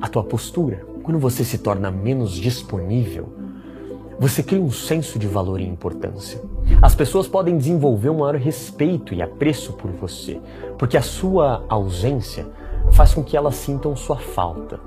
a 0.01 0.07
tua 0.07 0.23
postura. 0.23 0.85
Quando 1.03 1.19
você 1.19 1.43
se 1.43 1.57
torna 1.57 1.91
menos 1.91 2.31
disponível, 2.31 3.27
você 4.19 4.41
cria 4.41 4.61
um 4.61 4.71
senso 4.71 5.19
de 5.19 5.27
valor 5.27 5.59
e 5.59 5.67
importância. 5.67 6.39
As 6.81 6.95
pessoas 6.95 7.27
podem 7.27 7.57
desenvolver 7.57 8.09
um 8.09 8.19
maior 8.19 8.35
respeito 8.35 9.13
e 9.13 9.21
apreço 9.21 9.73
por 9.73 9.91
você, 9.91 10.39
porque 10.77 10.95
a 10.95 11.01
sua 11.01 11.65
ausência 11.67 12.45
faz 12.91 13.13
com 13.13 13.23
que 13.23 13.35
elas 13.35 13.55
sintam 13.55 13.95
sua 13.95 14.17
falta 14.17 14.79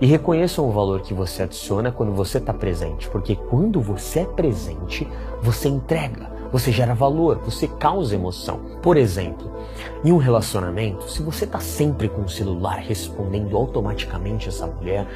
e 0.00 0.06
reconheçam 0.06 0.68
o 0.68 0.72
valor 0.72 1.00
que 1.02 1.14
você 1.14 1.42
adiciona 1.42 1.92
quando 1.92 2.12
você 2.12 2.38
está 2.38 2.52
presente, 2.52 3.08
porque 3.08 3.36
quando 3.36 3.80
você 3.80 4.20
é 4.20 4.24
presente, 4.24 5.08
você 5.42 5.68
entrega, 5.68 6.30
você 6.50 6.70
gera 6.70 6.94
valor, 6.94 7.38
você 7.44 7.66
causa 7.66 8.14
emoção. 8.14 8.60
Por 8.82 8.96
exemplo, 8.96 9.50
em 10.04 10.12
um 10.12 10.18
relacionamento, 10.18 11.10
se 11.10 11.22
você 11.22 11.46
está 11.46 11.58
sempre 11.60 12.10
com 12.10 12.22
o 12.22 12.28
celular 12.28 12.76
respondendo 12.76 13.56
automaticamente 13.56 14.50
essa 14.50 14.66
mulher, 14.66 15.06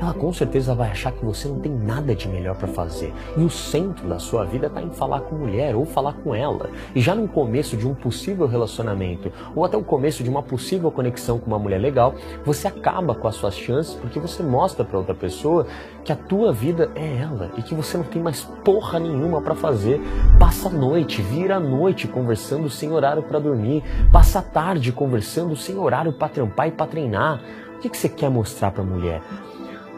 ela 0.00 0.14
com 0.14 0.32
certeza 0.32 0.74
vai 0.74 0.90
achar 0.90 1.12
que 1.12 1.22
você 1.22 1.48
não 1.48 1.58
tem 1.60 1.70
nada 1.70 2.14
de 2.14 2.26
melhor 2.28 2.56
para 2.56 2.68
fazer. 2.68 3.12
E 3.36 3.42
o 3.42 3.50
centro 3.50 4.08
da 4.08 4.18
sua 4.18 4.44
vida 4.44 4.68
está 4.68 4.80
em 4.80 4.90
falar 4.90 5.20
com 5.22 5.34
mulher 5.34 5.76
ou 5.76 5.84
falar 5.84 6.14
com 6.14 6.34
ela. 6.34 6.70
E 6.94 7.00
já 7.00 7.14
no 7.14 7.28
começo 7.28 7.76
de 7.76 7.86
um 7.86 7.94
possível 7.94 8.46
relacionamento, 8.46 9.30
ou 9.54 9.66
até 9.66 9.76
o 9.76 9.82
começo 9.82 10.22
de 10.22 10.30
uma 10.30 10.42
possível 10.42 10.90
conexão 10.90 11.38
com 11.38 11.48
uma 11.48 11.58
mulher 11.58 11.78
legal, 11.78 12.14
você 12.42 12.68
acaba 12.68 13.14
com 13.14 13.28
as 13.28 13.34
suas 13.34 13.54
chances 13.54 13.94
porque 13.94 14.18
você 14.18 14.42
mostra 14.42 14.82
para 14.82 14.98
outra 14.98 15.14
pessoa 15.14 15.66
que 16.04 16.12
a 16.12 16.16
tua 16.16 16.52
vida 16.52 16.90
é 16.94 17.18
ela 17.18 17.50
e 17.58 17.62
que 17.62 17.74
você 17.74 17.98
não 17.98 18.04
tem 18.04 18.22
mais 18.22 18.42
porra 18.64 18.98
nenhuma 18.98 19.42
para 19.42 19.54
fazer. 19.54 20.00
Passa 20.38 20.68
a 20.68 20.72
noite, 20.72 21.20
vira 21.20 21.56
a 21.56 21.60
noite 21.60 22.08
conversando 22.08 22.70
sem 22.70 22.90
horário 22.92 23.22
para 23.22 23.38
dormir, 23.38 23.82
passa 24.10 24.37
a 24.38 24.42
tarde 24.42 24.92
conversando 24.92 25.56
sem 25.56 25.76
horário 25.76 26.12
para 26.12 26.28
trampar 26.28 26.68
e 26.68 26.72
para 26.72 26.86
treinar. 26.86 27.42
O 27.76 27.80
que, 27.80 27.88
que 27.88 27.96
você 27.96 28.08
quer 28.08 28.30
mostrar 28.30 28.70
para 28.70 28.82
a 28.82 28.86
mulher? 28.86 29.22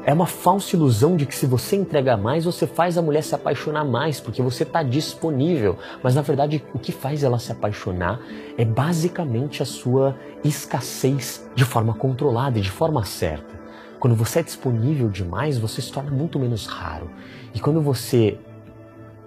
É 0.05 0.15
uma 0.15 0.27
falsa 0.27 0.75
ilusão 0.75 1.15
de 1.15 1.27
que 1.27 1.35
se 1.35 1.45
você 1.45 1.77
entrega 1.77 2.17
mais, 2.17 2.45
você 2.47 2.67
faz 2.67 2.97
a 2.97 3.03
mulher 3.03 3.23
se 3.23 3.35
apaixonar 3.35 3.85
mais, 3.85 4.19
porque 4.19 4.41
você 4.41 4.63
está 4.63 4.83
disponível. 4.83 5.77
Mas 6.03 6.15
na 6.15 6.23
verdade, 6.23 6.65
o 6.73 6.79
que 6.79 6.91
faz 6.91 7.23
ela 7.23 7.39
se 7.39 7.53
apaixonar 7.53 8.19
é 8.57 8.65
basicamente 8.65 9.63
a 9.63 9.67
sua 9.67 10.17
escassez 10.43 11.47
de 11.55 11.65
forma 11.65 11.93
controlada 11.93 12.59
e 12.59 12.63
de 12.63 12.71
forma 12.71 13.05
certa. 13.05 13.61
Quando 13.99 14.17
você 14.17 14.41
é 14.41 14.43
disponível 14.43 15.11
demais, 15.11 15.59
você 15.59 15.83
se 15.83 15.93
torna 15.93 16.11
muito 16.11 16.39
menos 16.39 16.65
raro. 16.65 17.11
E 17.55 17.61
quando 17.61 17.83
você 17.83 18.39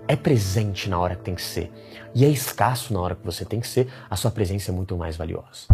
é 0.08 0.16
presente 0.16 0.90
na 0.90 1.00
hora 1.00 1.16
que 1.16 1.24
tem 1.24 1.36
que 1.36 1.42
ser 1.42 1.72
e 2.16 2.24
é 2.24 2.30
escasso 2.30 2.94
na 2.94 3.02
hora 3.02 3.16
que 3.16 3.26
você 3.26 3.44
tem 3.44 3.60
que 3.60 3.68
ser, 3.68 3.88
a 4.10 4.16
sua 4.16 4.30
presença 4.30 4.72
é 4.72 4.74
muito 4.74 4.96
mais 4.96 5.18
valiosa. 5.18 5.68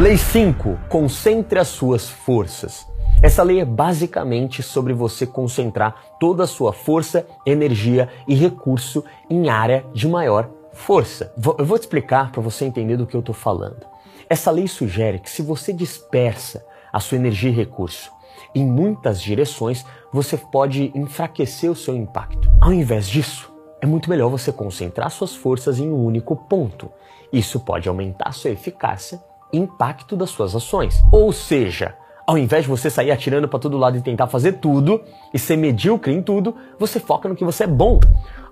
Lei 0.00 0.16
5. 0.16 0.78
Concentre 0.88 1.58
as 1.58 1.68
suas 1.68 2.08
forças. 2.08 2.86
Essa 3.22 3.42
lei 3.42 3.60
é 3.60 3.64
basicamente 3.64 4.62
sobre 4.62 4.92
você 4.92 5.26
concentrar 5.26 6.16
toda 6.20 6.44
a 6.44 6.46
sua 6.46 6.72
força, 6.72 7.26
energia 7.44 8.08
e 8.26 8.34
recurso 8.34 9.04
em 9.28 9.48
área 9.48 9.84
de 9.92 10.06
maior 10.08 10.50
força. 10.72 11.32
Eu 11.58 11.64
vou 11.64 11.78
te 11.78 11.82
explicar 11.82 12.30
para 12.30 12.40
você 12.40 12.64
entender 12.64 12.96
do 12.96 13.06
que 13.06 13.16
eu 13.16 13.20
estou 13.20 13.34
falando. 13.34 13.86
Essa 14.30 14.50
lei 14.50 14.68
sugere 14.68 15.18
que 15.18 15.30
se 15.30 15.42
você 15.42 15.72
dispersa 15.72 16.64
a 16.92 17.00
sua 17.00 17.16
energia 17.16 17.50
e 17.50 17.54
recurso 17.54 18.12
em 18.54 18.64
muitas 18.64 19.20
direções, 19.20 19.84
você 20.12 20.36
pode 20.36 20.92
enfraquecer 20.94 21.70
o 21.70 21.76
seu 21.76 21.96
impacto. 21.96 22.50
Ao 22.60 22.72
invés 22.72 23.08
disso, 23.08 23.52
é 23.80 23.86
muito 23.86 24.10
melhor 24.10 24.28
você 24.28 24.50
concentrar 24.50 25.10
suas 25.10 25.34
forças 25.34 25.78
em 25.78 25.88
um 25.88 26.04
único 26.04 26.34
ponto. 26.34 26.90
Isso 27.32 27.60
pode 27.60 27.88
aumentar 27.88 28.32
sua 28.32 28.50
eficácia 28.50 29.22
e 29.52 29.58
impacto 29.58 30.16
das 30.16 30.30
suas 30.30 30.54
ações. 30.54 31.02
Ou 31.12 31.32
seja, 31.32 31.94
ao 32.28 32.36
invés 32.36 32.64
de 32.64 32.68
você 32.68 32.90
sair 32.90 33.10
atirando 33.10 33.48
para 33.48 33.58
todo 33.58 33.78
lado 33.78 33.96
e 33.96 34.02
tentar 34.02 34.26
fazer 34.26 34.58
tudo 34.58 35.00
e 35.32 35.38
ser 35.38 35.56
medíocre 35.56 36.12
em 36.12 36.20
tudo, 36.20 36.54
você 36.78 37.00
foca 37.00 37.26
no 37.26 37.34
que 37.34 37.42
você 37.42 37.64
é 37.64 37.66
bom. 37.66 37.98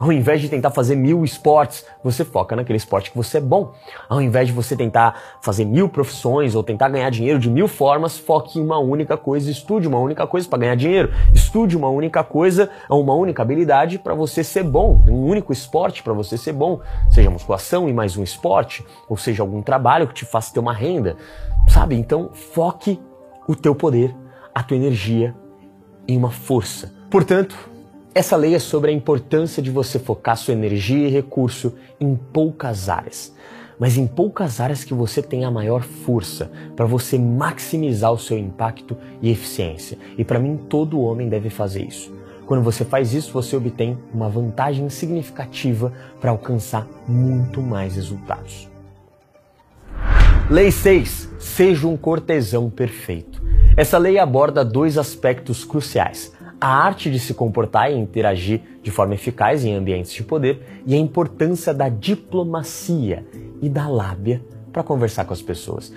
Ao 0.01 0.11
invés 0.11 0.41
de 0.41 0.49
tentar 0.49 0.71
fazer 0.71 0.97
mil 0.97 1.23
esportes, 1.23 1.85
você 2.03 2.25
foca 2.25 2.57
naquele 2.57 2.79
esporte 2.79 3.11
que 3.11 3.17
você 3.19 3.37
é 3.37 3.41
bom. 3.41 3.75
Ao 4.09 4.23
invés 4.23 4.49
de 4.49 4.55
você 4.55 4.75
tentar 4.75 5.21
fazer 5.43 5.67
mil 5.67 5.91
profissões 5.91 6.55
ou 6.55 6.63
tentar 6.63 6.89
ganhar 6.89 7.11
dinheiro 7.11 7.39
de 7.39 7.51
mil 7.51 7.69
formas, 7.69 8.17
foque 8.17 8.59
em 8.59 8.63
uma 8.63 8.79
única 8.79 9.15
coisa, 9.15 9.51
estude 9.51 9.87
uma 9.87 9.99
única 9.99 10.27
coisa 10.27 10.49
para 10.49 10.61
ganhar 10.61 10.75
dinheiro. 10.75 11.13
Estude 11.35 11.77
uma 11.77 11.91
única 11.91 12.25
coisa, 12.25 12.71
uma 12.89 13.13
única 13.13 13.43
habilidade 13.43 13.99
para 13.99 14.15
você 14.15 14.43
ser 14.43 14.63
bom, 14.63 15.03
um 15.07 15.27
único 15.27 15.53
esporte 15.53 16.03
para 16.03 16.15
você 16.15 16.39
ser 16.39 16.55
bom, 16.55 16.81
seja 17.11 17.29
musculação 17.29 17.91
e 17.91 17.93
mais 17.93 18.17
um 18.17 18.23
esporte, 18.23 18.87
ou 19.07 19.19
seja 19.19 19.43
algum 19.43 19.61
trabalho 19.61 20.09
que 20.09 20.15
te 20.15 20.25
faça 20.25 20.55
ter 20.55 20.61
uma 20.61 20.73
renda. 20.73 21.15
Sabe? 21.69 21.95
Então, 21.95 22.31
foque 22.33 22.99
o 23.47 23.55
teu 23.55 23.75
poder, 23.75 24.15
a 24.55 24.63
tua 24.63 24.77
energia 24.77 25.35
em 26.09 26.17
uma 26.17 26.31
força. 26.31 26.93
Portanto, 27.11 27.57
essa 28.15 28.37
lei 28.37 28.55
é 28.55 28.59
sobre 28.59 28.91
a 28.91 28.95
importância 28.95 29.63
de 29.63 29.71
você 29.71 29.99
focar 29.99 30.37
sua 30.37 30.55
energia 30.55 31.07
e 31.07 31.11
recurso 31.11 31.75
em 32.01 32.17
poucas 32.17 32.89
áreas, 32.89 33.35
mas 33.79 33.99
em 33.99 34.07
poucas 34.07 34.61
áreas 34.61 34.85
que 34.85 34.95
você 34.95 35.23
tem 35.23 35.45
a 35.45 35.51
maior 35.51 35.83
força 35.83 36.51
para 36.75 36.87
você 36.87 37.19
maximizar 37.19 38.13
o 38.13 38.19
seu 38.19 38.39
impacto 38.39 38.97
e 39.21 39.31
eficiência. 39.31 39.99
E 40.17 40.25
para 40.25 40.39
mim, 40.39 40.57
todo 40.69 41.01
homem 41.01 41.29
deve 41.29 41.51
fazer 41.51 41.83
isso. 41.83 42.11
Quando 42.47 42.63
você 42.63 42.85
faz 42.85 43.13
isso, 43.13 43.33
você 43.33 43.57
obtém 43.57 43.99
uma 44.15 44.29
vantagem 44.29 44.89
significativa 44.89 45.93
para 46.21 46.31
alcançar 46.31 46.87
muito 47.07 47.61
mais 47.61 47.97
resultados. 47.97 48.69
Lei 50.49 50.71
6. 50.71 51.29
Seja 51.41 51.89
um 51.89 51.97
cortesão 51.97 52.71
perfeito. 52.71 53.36
Essa 53.77 53.99
lei 53.99 54.19
aborda 54.19 54.65
dois 54.65 54.97
aspectos 54.97 55.63
cruciais: 55.63 56.33
a 56.59 56.67
arte 56.67 57.11
de 57.11 57.19
se 57.19 57.35
comportar 57.35 57.93
e 57.93 57.95
interagir 57.95 58.63
de 58.83 58.91
forma 58.91 59.15
eficaz 59.15 59.67
em 59.67 59.75
ambientes 59.75 60.13
de 60.13 60.23
poder 60.23 60.83
e 60.87 60.95
a 60.95 60.99
importância 60.99 61.75
da 61.75 61.91
diplomacia 61.91 63.27
e 63.61 63.69
da 63.69 63.87
lábia 63.87 64.43
para 64.73 64.83
conversar 64.83 65.27
com 65.27 65.35
as 65.35 65.43
pessoas. 65.43 65.93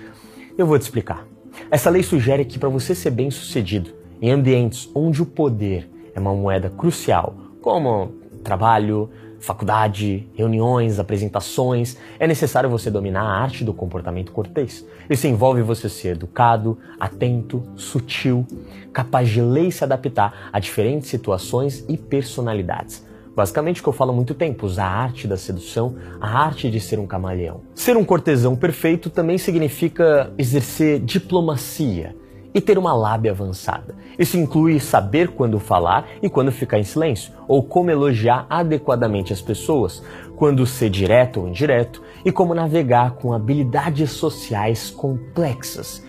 Eu 0.58 0.66
vou 0.66 0.78
te 0.78 0.82
explicar. 0.82 1.26
Essa 1.70 1.88
lei 1.88 2.02
sugere 2.02 2.44
que 2.44 2.58
para 2.58 2.68
você 2.68 2.94
ser 2.94 3.12
bem-sucedido 3.12 3.92
em 4.20 4.30
ambientes 4.30 4.90
onde 4.94 5.22
o 5.22 5.26
poder 5.26 5.88
é 6.14 6.20
uma 6.20 6.34
moeda 6.34 6.68
crucial, 6.68 7.34
como 7.62 8.12
trabalho, 8.44 9.08
faculdade, 9.40 10.28
reuniões, 10.34 10.98
apresentações, 10.98 11.96
é 12.18 12.26
necessário 12.26 12.70
você 12.70 12.90
dominar 12.90 13.22
a 13.22 13.42
arte 13.42 13.64
do 13.64 13.72
comportamento 13.72 14.32
cortês. 14.32 14.86
Isso 15.08 15.26
envolve 15.26 15.62
você 15.62 15.88
ser 15.88 16.10
educado, 16.10 16.78
atento, 16.98 17.62
sutil, 17.74 18.46
capaz 18.92 19.28
de 19.28 19.40
ler 19.40 19.68
e 19.68 19.72
se 19.72 19.82
adaptar 19.82 20.50
a 20.52 20.60
diferentes 20.60 21.08
situações 21.08 21.84
e 21.88 21.96
personalidades. 21.96 23.08
Basicamente 23.34 23.80
o 23.80 23.82
que 23.82 23.88
eu 23.88 23.92
falo 23.92 24.10
há 24.10 24.14
muito 24.14 24.34
tempo, 24.34 24.66
usar 24.66 24.86
a 24.86 25.02
arte 25.02 25.26
da 25.26 25.36
sedução, 25.36 25.96
a 26.20 26.28
arte 26.44 26.70
de 26.70 26.80
ser 26.80 26.98
um 26.98 27.06
camaleão. 27.06 27.62
Ser 27.74 27.96
um 27.96 28.04
cortesão 28.04 28.54
perfeito 28.54 29.08
também 29.08 29.38
significa 29.38 30.32
exercer 30.36 31.00
diplomacia 31.00 32.14
e 32.52 32.60
ter 32.60 32.78
uma 32.78 32.92
lábia 32.92 33.30
avançada. 33.30 33.94
Isso 34.18 34.36
inclui 34.36 34.80
saber 34.80 35.28
quando 35.28 35.58
falar 35.58 36.08
e 36.22 36.28
quando 36.28 36.52
ficar 36.52 36.78
em 36.78 36.84
silêncio, 36.84 37.32
ou 37.46 37.62
como 37.62 37.90
elogiar 37.90 38.46
adequadamente 38.48 39.32
as 39.32 39.40
pessoas, 39.40 40.02
quando 40.36 40.66
ser 40.66 40.90
direto 40.90 41.40
ou 41.40 41.48
indireto, 41.48 42.02
e 42.24 42.32
como 42.32 42.54
navegar 42.54 43.12
com 43.12 43.32
habilidades 43.32 44.10
sociais 44.10 44.90
complexas, 44.90 46.04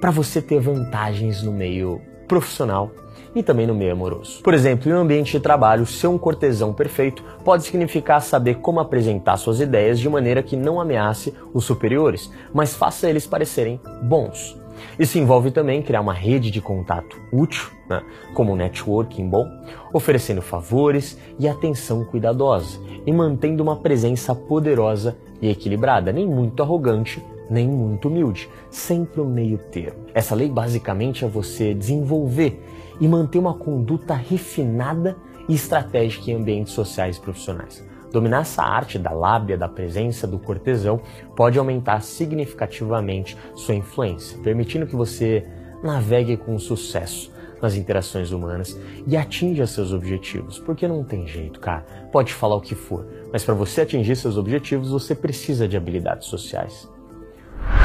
para 0.00 0.10
você 0.10 0.40
ter 0.40 0.60
vantagens 0.60 1.42
no 1.42 1.52
meio 1.52 2.00
profissional 2.26 2.90
e 3.38 3.42
também 3.42 3.66
no 3.66 3.74
meio 3.74 3.92
amoroso. 3.92 4.42
Por 4.42 4.54
exemplo, 4.54 4.90
em 4.90 4.94
um 4.94 4.98
ambiente 4.98 5.32
de 5.32 5.40
trabalho, 5.40 5.86
ser 5.86 6.08
um 6.08 6.18
cortesão 6.18 6.72
perfeito 6.72 7.22
pode 7.44 7.64
significar 7.64 8.20
saber 8.20 8.56
como 8.56 8.80
apresentar 8.80 9.36
suas 9.36 9.60
ideias 9.60 9.98
de 10.00 10.08
maneira 10.08 10.42
que 10.42 10.56
não 10.56 10.80
ameace 10.80 11.34
os 11.54 11.64
superiores, 11.64 12.30
mas 12.52 12.74
faça 12.74 13.08
eles 13.08 13.26
parecerem 13.26 13.80
bons. 14.02 14.58
Isso 14.98 15.18
envolve 15.18 15.50
também 15.50 15.82
criar 15.82 16.00
uma 16.00 16.12
rede 16.12 16.50
de 16.50 16.60
contato 16.60 17.20
útil, 17.32 17.68
né, 17.88 18.02
como 18.34 18.52
um 18.52 18.56
networking 18.56 19.28
bom, 19.28 19.46
oferecendo 19.92 20.42
favores 20.42 21.18
e 21.38 21.48
atenção 21.48 22.04
cuidadosa 22.04 22.78
e 23.06 23.12
mantendo 23.12 23.62
uma 23.62 23.76
presença 23.76 24.34
poderosa 24.34 25.16
e 25.40 25.48
equilibrada, 25.48 26.12
nem 26.12 26.26
muito 26.26 26.62
arrogante, 26.62 27.22
nem 27.50 27.66
muito 27.66 28.08
humilde, 28.08 28.48
sempre 28.70 29.20
um 29.20 29.26
meio 29.26 29.58
termo. 29.58 30.06
Essa 30.12 30.34
lei 30.34 30.48
basicamente 30.48 31.24
é 31.24 31.28
você 31.28 31.72
desenvolver 31.74 32.62
e 33.00 33.08
manter 33.08 33.38
uma 33.38 33.54
conduta 33.54 34.14
refinada 34.14 35.16
e 35.48 35.54
estratégica 35.54 36.30
em 36.30 36.34
ambientes 36.34 36.72
sociais 36.72 37.16
e 37.16 37.20
profissionais. 37.20 37.84
Dominar 38.12 38.40
essa 38.40 38.62
arte 38.62 38.98
da 38.98 39.10
lábia, 39.10 39.56
da 39.56 39.68
presença, 39.68 40.26
do 40.26 40.38
cortesão 40.38 41.00
pode 41.36 41.58
aumentar 41.58 42.00
significativamente 42.00 43.36
sua 43.54 43.74
influência, 43.74 44.38
permitindo 44.38 44.86
que 44.86 44.96
você 44.96 45.46
navegue 45.82 46.36
com 46.36 46.58
sucesso 46.58 47.30
nas 47.60 47.74
interações 47.74 48.30
humanas 48.30 48.78
e 49.06 49.16
atinja 49.16 49.66
seus 49.66 49.92
objetivos. 49.92 50.58
Porque 50.58 50.88
não 50.88 51.04
tem 51.04 51.26
jeito, 51.26 51.60
cara. 51.60 51.84
Pode 52.10 52.32
falar 52.32 52.56
o 52.56 52.60
que 52.60 52.74
for, 52.74 53.06
mas 53.32 53.44
para 53.44 53.54
você 53.54 53.82
atingir 53.82 54.16
seus 54.16 54.36
objetivos, 54.36 54.90
você 54.90 55.14
precisa 55.14 55.68
de 55.68 55.76
habilidades 55.76 56.28
sociais. 56.28 56.88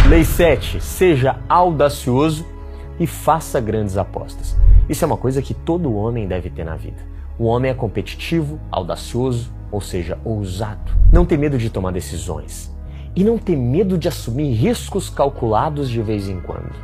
Lei 0.08 0.24
7. 0.24 0.80
Seja 0.82 1.40
audacioso 1.50 2.46
e 3.00 3.08
faça 3.08 3.60
grandes 3.60 3.98
apostas. 3.98 4.56
Isso 4.90 5.04
é 5.04 5.08
uma 5.08 5.18
coisa 5.18 5.42
que 5.42 5.54
todo 5.54 5.94
homem 5.96 6.28
deve 6.28 6.50
ter 6.50 6.66
na 6.66 6.76
vida. 6.76 7.02
O 7.40 7.46
homem 7.46 7.72
é 7.72 7.74
competitivo, 7.74 8.60
audacioso, 8.70 9.52
ou 9.72 9.82
seja, 9.82 10.20
ousado. 10.24 10.92
Não 11.12 11.26
ter 11.26 11.38
medo 11.38 11.58
de 11.58 11.70
tomar 11.70 11.92
decisões. 11.92 12.72
E 13.16 13.24
não 13.24 13.38
ter 13.38 13.56
medo 13.56 13.98
de 13.98 14.08
assumir 14.08 14.54
riscos 14.54 15.10
calculados 15.10 15.90
de 15.90 16.02
vez 16.02 16.28
em 16.28 16.40
quando. 16.42 16.76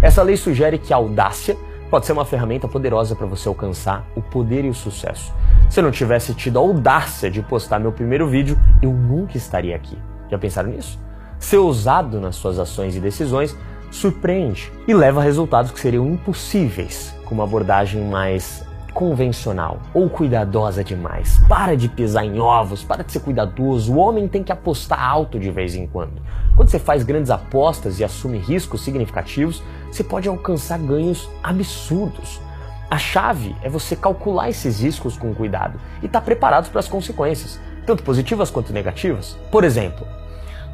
Essa 0.00 0.22
lei 0.22 0.36
sugere 0.36 0.78
que 0.78 0.92
a 0.92 0.96
audácia 0.96 1.56
pode 1.90 2.06
ser 2.06 2.12
uma 2.12 2.24
ferramenta 2.24 2.68
poderosa 2.68 3.14
para 3.14 3.26
você 3.26 3.48
alcançar 3.48 4.06
o 4.16 4.22
poder 4.22 4.64
e 4.64 4.68
o 4.68 4.74
sucesso. 4.74 5.32
Se 5.70 5.80
eu 5.80 5.84
não 5.84 5.90
tivesse 5.90 6.34
tido 6.34 6.58
a 6.58 6.62
audácia 6.62 7.30
de 7.30 7.42
postar 7.42 7.78
meu 7.78 7.92
primeiro 7.92 8.26
vídeo, 8.28 8.58
eu 8.82 8.92
nunca 8.92 9.36
estaria 9.36 9.74
aqui. 9.74 9.98
Já 10.30 10.38
pensaram 10.38 10.70
nisso? 10.70 10.98
Ser 11.38 11.58
ousado 11.58 12.20
nas 12.20 12.36
suas 12.36 12.58
ações 12.58 12.96
e 12.96 13.00
decisões 13.00 13.56
surpreende 13.90 14.72
e 14.86 14.94
leva 14.94 15.20
a 15.20 15.24
resultados 15.24 15.70
que 15.70 15.80
seriam 15.80 16.06
impossíveis 16.06 17.14
com 17.24 17.34
uma 17.34 17.44
abordagem 17.44 18.02
mais 18.02 18.64
convencional 18.94 19.80
ou 19.92 20.08
cuidadosa 20.08 20.84
demais. 20.84 21.40
Para 21.48 21.76
de 21.76 21.88
pisar 21.88 22.24
em 22.24 22.38
ovos, 22.38 22.84
para 22.84 23.02
de 23.02 23.12
ser 23.12 23.20
cuidadoso. 23.20 23.92
O 23.92 23.98
homem 23.98 24.28
tem 24.28 24.42
que 24.42 24.52
apostar 24.52 25.02
alto 25.02 25.38
de 25.38 25.50
vez 25.50 25.74
em 25.74 25.86
quando. 25.86 26.22
Quando 26.56 26.68
você 26.68 26.78
faz 26.78 27.02
grandes 27.02 27.30
apostas 27.30 27.98
e 27.98 28.04
assume 28.04 28.38
riscos 28.38 28.82
significativos, 28.82 29.62
você 29.90 30.04
pode 30.04 30.28
alcançar 30.28 30.78
ganhos 30.78 31.28
absurdos. 31.42 32.40
A 32.88 32.96
chave 32.96 33.56
é 33.62 33.68
você 33.68 33.96
calcular 33.96 34.48
esses 34.48 34.80
riscos 34.80 35.16
com 35.16 35.34
cuidado 35.34 35.80
e 36.00 36.06
estar 36.06 36.20
tá 36.20 36.24
preparado 36.24 36.70
para 36.70 36.78
as 36.78 36.86
consequências, 36.86 37.58
tanto 37.84 38.04
positivas 38.04 38.50
quanto 38.50 38.72
negativas. 38.72 39.36
Por 39.50 39.64
exemplo, 39.64 40.06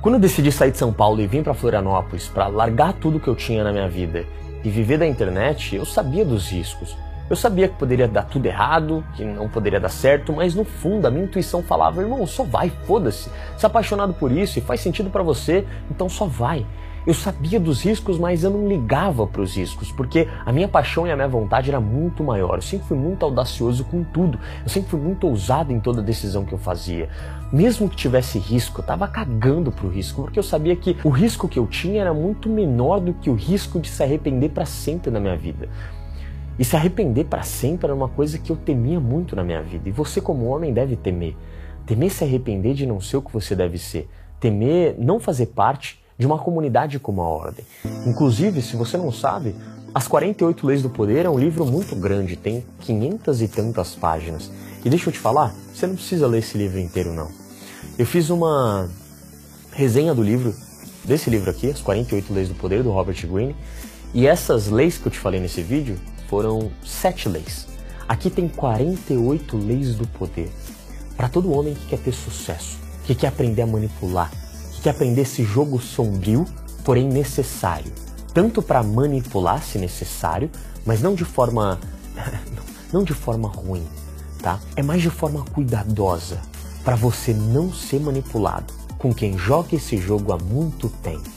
quando 0.00 0.14
eu 0.14 0.20
decidi 0.20 0.50
sair 0.50 0.70
de 0.70 0.78
São 0.78 0.92
Paulo 0.92 1.20
e 1.20 1.26
vir 1.26 1.44
para 1.44 1.52
Florianópolis 1.52 2.26
para 2.26 2.46
largar 2.46 2.94
tudo 2.94 3.20
que 3.20 3.28
eu 3.28 3.36
tinha 3.36 3.62
na 3.62 3.70
minha 3.70 3.88
vida 3.88 4.24
e 4.64 4.70
viver 4.70 4.98
da 4.98 5.06
internet, 5.06 5.76
eu 5.76 5.84
sabia 5.84 6.24
dos 6.24 6.50
riscos. 6.50 6.96
Eu 7.28 7.36
sabia 7.36 7.68
que 7.68 7.76
poderia 7.76 8.08
dar 8.08 8.24
tudo 8.24 8.46
errado, 8.46 9.04
que 9.14 9.24
não 9.24 9.48
poderia 9.48 9.78
dar 9.78 9.90
certo, 9.90 10.32
mas 10.32 10.54
no 10.54 10.64
fundo 10.64 11.06
a 11.06 11.10
minha 11.10 11.24
intuição 11.24 11.62
falava: 11.62 12.00
irmão, 12.00 12.26
só 12.26 12.42
vai, 12.42 12.72
foda-se. 12.86 13.30
Você 13.56 13.66
é 13.66 13.68
apaixonado 13.68 14.14
por 14.14 14.32
isso 14.32 14.58
e 14.58 14.62
faz 14.62 14.80
sentido 14.80 15.10
para 15.10 15.22
você, 15.22 15.66
então 15.90 16.08
só 16.08 16.24
vai. 16.24 16.66
Eu 17.06 17.14
sabia 17.14 17.58
dos 17.58 17.82
riscos, 17.82 18.18
mas 18.18 18.44
eu 18.44 18.50
não 18.50 18.68
ligava 18.68 19.26
para 19.26 19.40
os 19.40 19.56
riscos, 19.56 19.90
porque 19.90 20.28
a 20.44 20.52
minha 20.52 20.68
paixão 20.68 21.06
e 21.06 21.10
a 21.10 21.16
minha 21.16 21.28
vontade 21.28 21.70
era 21.70 21.80
muito 21.80 22.22
maior. 22.22 22.56
Eu 22.56 22.62
sempre 22.62 22.88
fui 22.88 22.98
muito 22.98 23.24
audacioso 23.24 23.84
com 23.84 24.04
tudo. 24.04 24.38
Eu 24.62 24.68
sempre 24.68 24.90
fui 24.90 25.00
muito 25.00 25.26
ousado 25.26 25.72
em 25.72 25.80
toda 25.80 26.02
decisão 26.02 26.44
que 26.44 26.52
eu 26.52 26.58
fazia. 26.58 27.08
Mesmo 27.50 27.88
que 27.88 27.96
tivesse 27.96 28.38
risco, 28.38 28.80
eu 28.80 28.82
estava 28.82 29.08
cagando 29.08 29.72
pro 29.72 29.88
risco, 29.88 30.22
porque 30.22 30.38
eu 30.38 30.42
sabia 30.42 30.76
que 30.76 30.94
o 31.02 31.08
risco 31.08 31.48
que 31.48 31.58
eu 31.58 31.66
tinha 31.66 32.02
era 32.02 32.12
muito 32.12 32.50
menor 32.50 33.00
do 33.00 33.14
que 33.14 33.30
o 33.30 33.34
risco 33.34 33.80
de 33.80 33.88
se 33.88 34.02
arrepender 34.02 34.50
para 34.50 34.66
sempre 34.66 35.10
na 35.10 35.18
minha 35.18 35.36
vida. 35.36 35.70
E 36.58 36.64
se 36.64 36.76
arrepender 36.76 37.24
para 37.24 37.42
sempre 37.42 37.86
era 37.86 37.94
uma 37.94 38.08
coisa 38.08 38.38
que 38.38 38.52
eu 38.52 38.56
temia 38.56 39.00
muito 39.00 39.34
na 39.34 39.42
minha 39.42 39.62
vida. 39.62 39.88
E 39.88 39.92
você, 39.92 40.20
como 40.20 40.44
homem, 40.44 40.74
deve 40.74 40.96
temer. 40.96 41.34
Temer 41.86 42.10
se 42.10 42.24
arrepender 42.24 42.74
de 42.74 42.84
não 42.84 43.00
ser 43.00 43.16
o 43.16 43.22
que 43.22 43.32
você 43.32 43.56
deve 43.56 43.78
ser. 43.78 44.06
Temer 44.38 44.94
não 44.98 45.18
fazer 45.18 45.46
parte 45.46 45.99
de 46.20 46.26
uma 46.26 46.38
comunidade 46.38 46.98
como 46.98 47.22
a 47.22 47.26
Ordem. 47.26 47.64
Inclusive, 48.06 48.60
se 48.60 48.76
você 48.76 48.98
não 48.98 49.10
sabe, 49.10 49.56
As 49.94 50.06
48 50.06 50.66
Leis 50.66 50.82
do 50.82 50.90
Poder 50.90 51.24
é 51.24 51.30
um 51.30 51.38
livro 51.38 51.64
muito 51.64 51.96
grande, 51.96 52.36
tem 52.36 52.62
500 52.80 53.40
e 53.40 53.48
tantas 53.48 53.94
páginas. 53.94 54.50
E 54.84 54.90
deixa 54.90 55.08
eu 55.08 55.12
te 55.14 55.18
falar, 55.18 55.54
você 55.74 55.86
não 55.86 55.94
precisa 55.94 56.26
ler 56.26 56.40
esse 56.40 56.58
livro 56.58 56.78
inteiro, 56.78 57.14
não. 57.14 57.28
Eu 57.98 58.04
fiz 58.04 58.28
uma 58.28 58.88
resenha 59.72 60.14
do 60.14 60.22
livro, 60.22 60.54
desse 61.04 61.30
livro 61.30 61.50
aqui, 61.50 61.70
As 61.70 61.80
48 61.80 62.34
Leis 62.34 62.48
do 62.50 62.54
Poder, 62.54 62.82
do 62.82 62.90
Robert 62.90 63.26
Greene, 63.26 63.56
e 64.12 64.26
essas 64.26 64.68
leis 64.68 64.98
que 64.98 65.06
eu 65.06 65.12
te 65.12 65.18
falei 65.18 65.40
nesse 65.40 65.62
vídeo 65.62 65.98
foram 66.28 66.70
sete 66.84 67.30
leis. 67.30 67.66
Aqui 68.06 68.28
tem 68.28 68.46
48 68.46 69.56
leis 69.56 69.94
do 69.94 70.06
poder. 70.06 70.50
Para 71.16 71.30
todo 71.30 71.50
homem 71.50 71.74
que 71.74 71.86
quer 71.86 71.98
ter 71.98 72.12
sucesso, 72.12 72.78
que 73.04 73.14
quer 73.14 73.28
aprender 73.28 73.62
a 73.62 73.66
manipular, 73.66 74.30
que 74.80 74.88
aprender 74.88 75.22
esse 75.22 75.44
jogo 75.44 75.80
sombrio, 75.80 76.44
porém 76.84 77.08
necessário, 77.08 77.92
tanto 78.32 78.62
para 78.62 78.82
manipular 78.82 79.62
se 79.62 79.78
necessário, 79.78 80.50
mas 80.84 81.00
não 81.00 81.14
de 81.14 81.24
forma 81.24 81.78
não 82.92 83.04
de 83.04 83.14
forma 83.14 83.48
ruim, 83.48 83.86
tá? 84.42 84.58
É 84.74 84.82
mais 84.82 85.02
de 85.02 85.10
forma 85.10 85.44
cuidadosa, 85.44 86.40
para 86.84 86.96
você 86.96 87.32
não 87.32 87.72
ser 87.72 88.00
manipulado 88.00 88.72
com 88.98 89.14
quem 89.14 89.36
joga 89.38 89.76
esse 89.76 89.96
jogo 89.96 90.32
há 90.32 90.38
muito 90.38 90.88
tempo. 91.02 91.28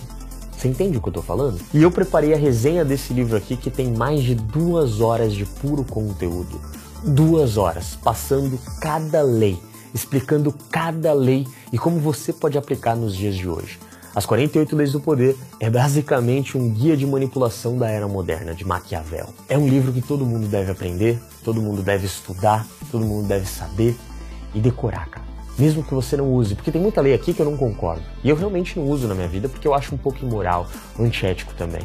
Você 0.58 0.68
entende 0.68 0.98
o 0.98 1.02
que 1.02 1.10
eu 1.10 1.14
tô 1.14 1.22
falando? 1.22 1.60
E 1.74 1.82
eu 1.84 1.92
preparei 1.92 2.34
a 2.34 2.38
resenha 2.38 2.86
desse 2.86 3.14
livro 3.14 3.36
aqui 3.36 3.58
que 3.58 3.70
tem 3.70 3.92
mais 3.92 4.24
de 4.24 4.34
duas 4.34 5.02
horas 5.02 5.34
de 5.34 5.46
puro 5.46 5.84
conteúdo. 5.84 6.60
Duas 7.04 7.58
horas, 7.58 7.98
passando 8.02 8.58
cada 8.80 9.22
lei 9.22 9.60
explicando 9.94 10.54
cada 10.72 11.14
lei 11.14 11.48
e 11.72 11.78
como 11.78 12.00
você 12.00 12.34
pode 12.34 12.58
aplicar 12.58 12.96
nos 12.96 13.16
dias 13.16 13.36
de 13.36 13.48
hoje. 13.48 13.80
As 14.16 14.28
48 14.28 14.76
Leis 14.76 14.92
do 14.92 15.00
Poder 15.00 15.36
é 15.60 15.72
basicamente 15.72 16.56
um 16.56 16.70
guia 16.70 16.96
de 16.96 17.04
manipulação 17.04 17.80
da 17.80 17.90
era 17.90 18.08
moderna 18.08 18.54
de 18.54 18.64
Maquiavel. 18.64 19.34
É 19.50 19.58
um 19.58 19.68
livro 19.68 19.92
que 19.92 20.02
todo 20.02 20.24
mundo 20.24 20.48
deve 20.48 20.72
aprender, 20.72 21.20
todo 21.44 21.60
mundo 21.60 21.82
deve 21.82 22.06
estudar, 22.06 22.68
todo 22.92 23.04
mundo 23.04 23.28
deve 23.28 23.48
saber 23.48 23.96
e 24.54 24.60
decorar, 24.60 25.10
cara. 25.10 25.26
Mesmo 25.58 25.84
que 25.84 25.96
você 25.96 26.16
não 26.16 26.32
use, 26.32 26.54
porque 26.54 26.72
tem 26.72 26.82
muita 26.82 27.02
lei 27.02 27.16
aqui 27.16 27.34
que 27.34 27.42
eu 27.42 27.46
não 27.46 27.58
concordo. 27.58 28.04
E 28.24 28.30
eu 28.30 28.36
realmente 28.36 28.78
não 28.80 28.88
uso 28.88 29.08
na 29.08 29.16
minha 29.16 29.28
vida 29.28 29.50
porque 29.50 29.68
eu 29.68 29.74
acho 29.74 29.96
um 29.96 29.98
pouco 29.98 30.24
imoral, 30.24 30.68
antiético 31.00 31.54
também. 31.56 31.82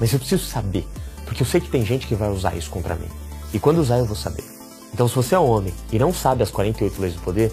Mas 0.00 0.12
eu 0.12 0.18
preciso 0.18 0.46
saber, 0.46 0.84
porque 1.24 1.42
eu 1.42 1.46
sei 1.46 1.60
que 1.60 1.70
tem 1.70 1.84
gente 1.84 2.08
que 2.08 2.14
vai 2.16 2.28
usar 2.28 2.56
isso 2.56 2.70
contra 2.70 2.96
mim. 2.96 3.08
E 3.54 3.58
quando 3.60 3.78
usar, 3.78 3.98
eu 3.98 4.04
vou 4.04 4.16
saber. 4.16 4.57
Então, 4.92 5.06
se 5.06 5.14
você 5.14 5.34
é 5.34 5.38
homem 5.38 5.72
e 5.92 5.98
não 5.98 6.12
sabe 6.12 6.42
as 6.42 6.50
48 6.50 7.00
leis 7.00 7.14
do 7.14 7.20
poder, 7.20 7.52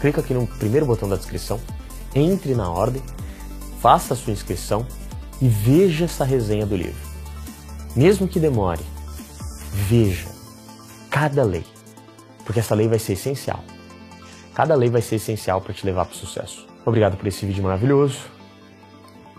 clica 0.00 0.20
aqui 0.20 0.34
no 0.34 0.46
primeiro 0.46 0.86
botão 0.86 1.08
da 1.08 1.16
descrição, 1.16 1.60
entre 2.14 2.54
na 2.54 2.68
ordem, 2.70 3.02
faça 3.80 4.14
a 4.14 4.16
sua 4.16 4.32
inscrição 4.32 4.86
e 5.40 5.48
veja 5.48 6.04
essa 6.04 6.24
resenha 6.24 6.66
do 6.66 6.76
livro. 6.76 7.00
Mesmo 7.94 8.28
que 8.28 8.40
demore, 8.40 8.84
veja 9.72 10.28
cada 11.10 11.42
lei, 11.44 11.64
porque 12.44 12.60
essa 12.60 12.74
lei 12.74 12.88
vai 12.88 12.98
ser 12.98 13.12
essencial. 13.12 13.62
Cada 14.54 14.74
lei 14.74 14.90
vai 14.90 15.02
ser 15.02 15.16
essencial 15.16 15.60
para 15.60 15.74
te 15.74 15.84
levar 15.84 16.04
para 16.04 16.14
o 16.14 16.16
sucesso. 16.16 16.66
Obrigado 16.84 17.16
por 17.16 17.26
esse 17.26 17.46
vídeo 17.46 17.62
maravilhoso. 17.62 18.18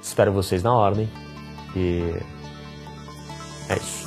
Espero 0.01 0.31
vocês 0.31 0.61
na 0.63 0.73
ordem 0.73 1.09
e 1.75 2.15
é 3.69 3.77
isso. 3.77 4.02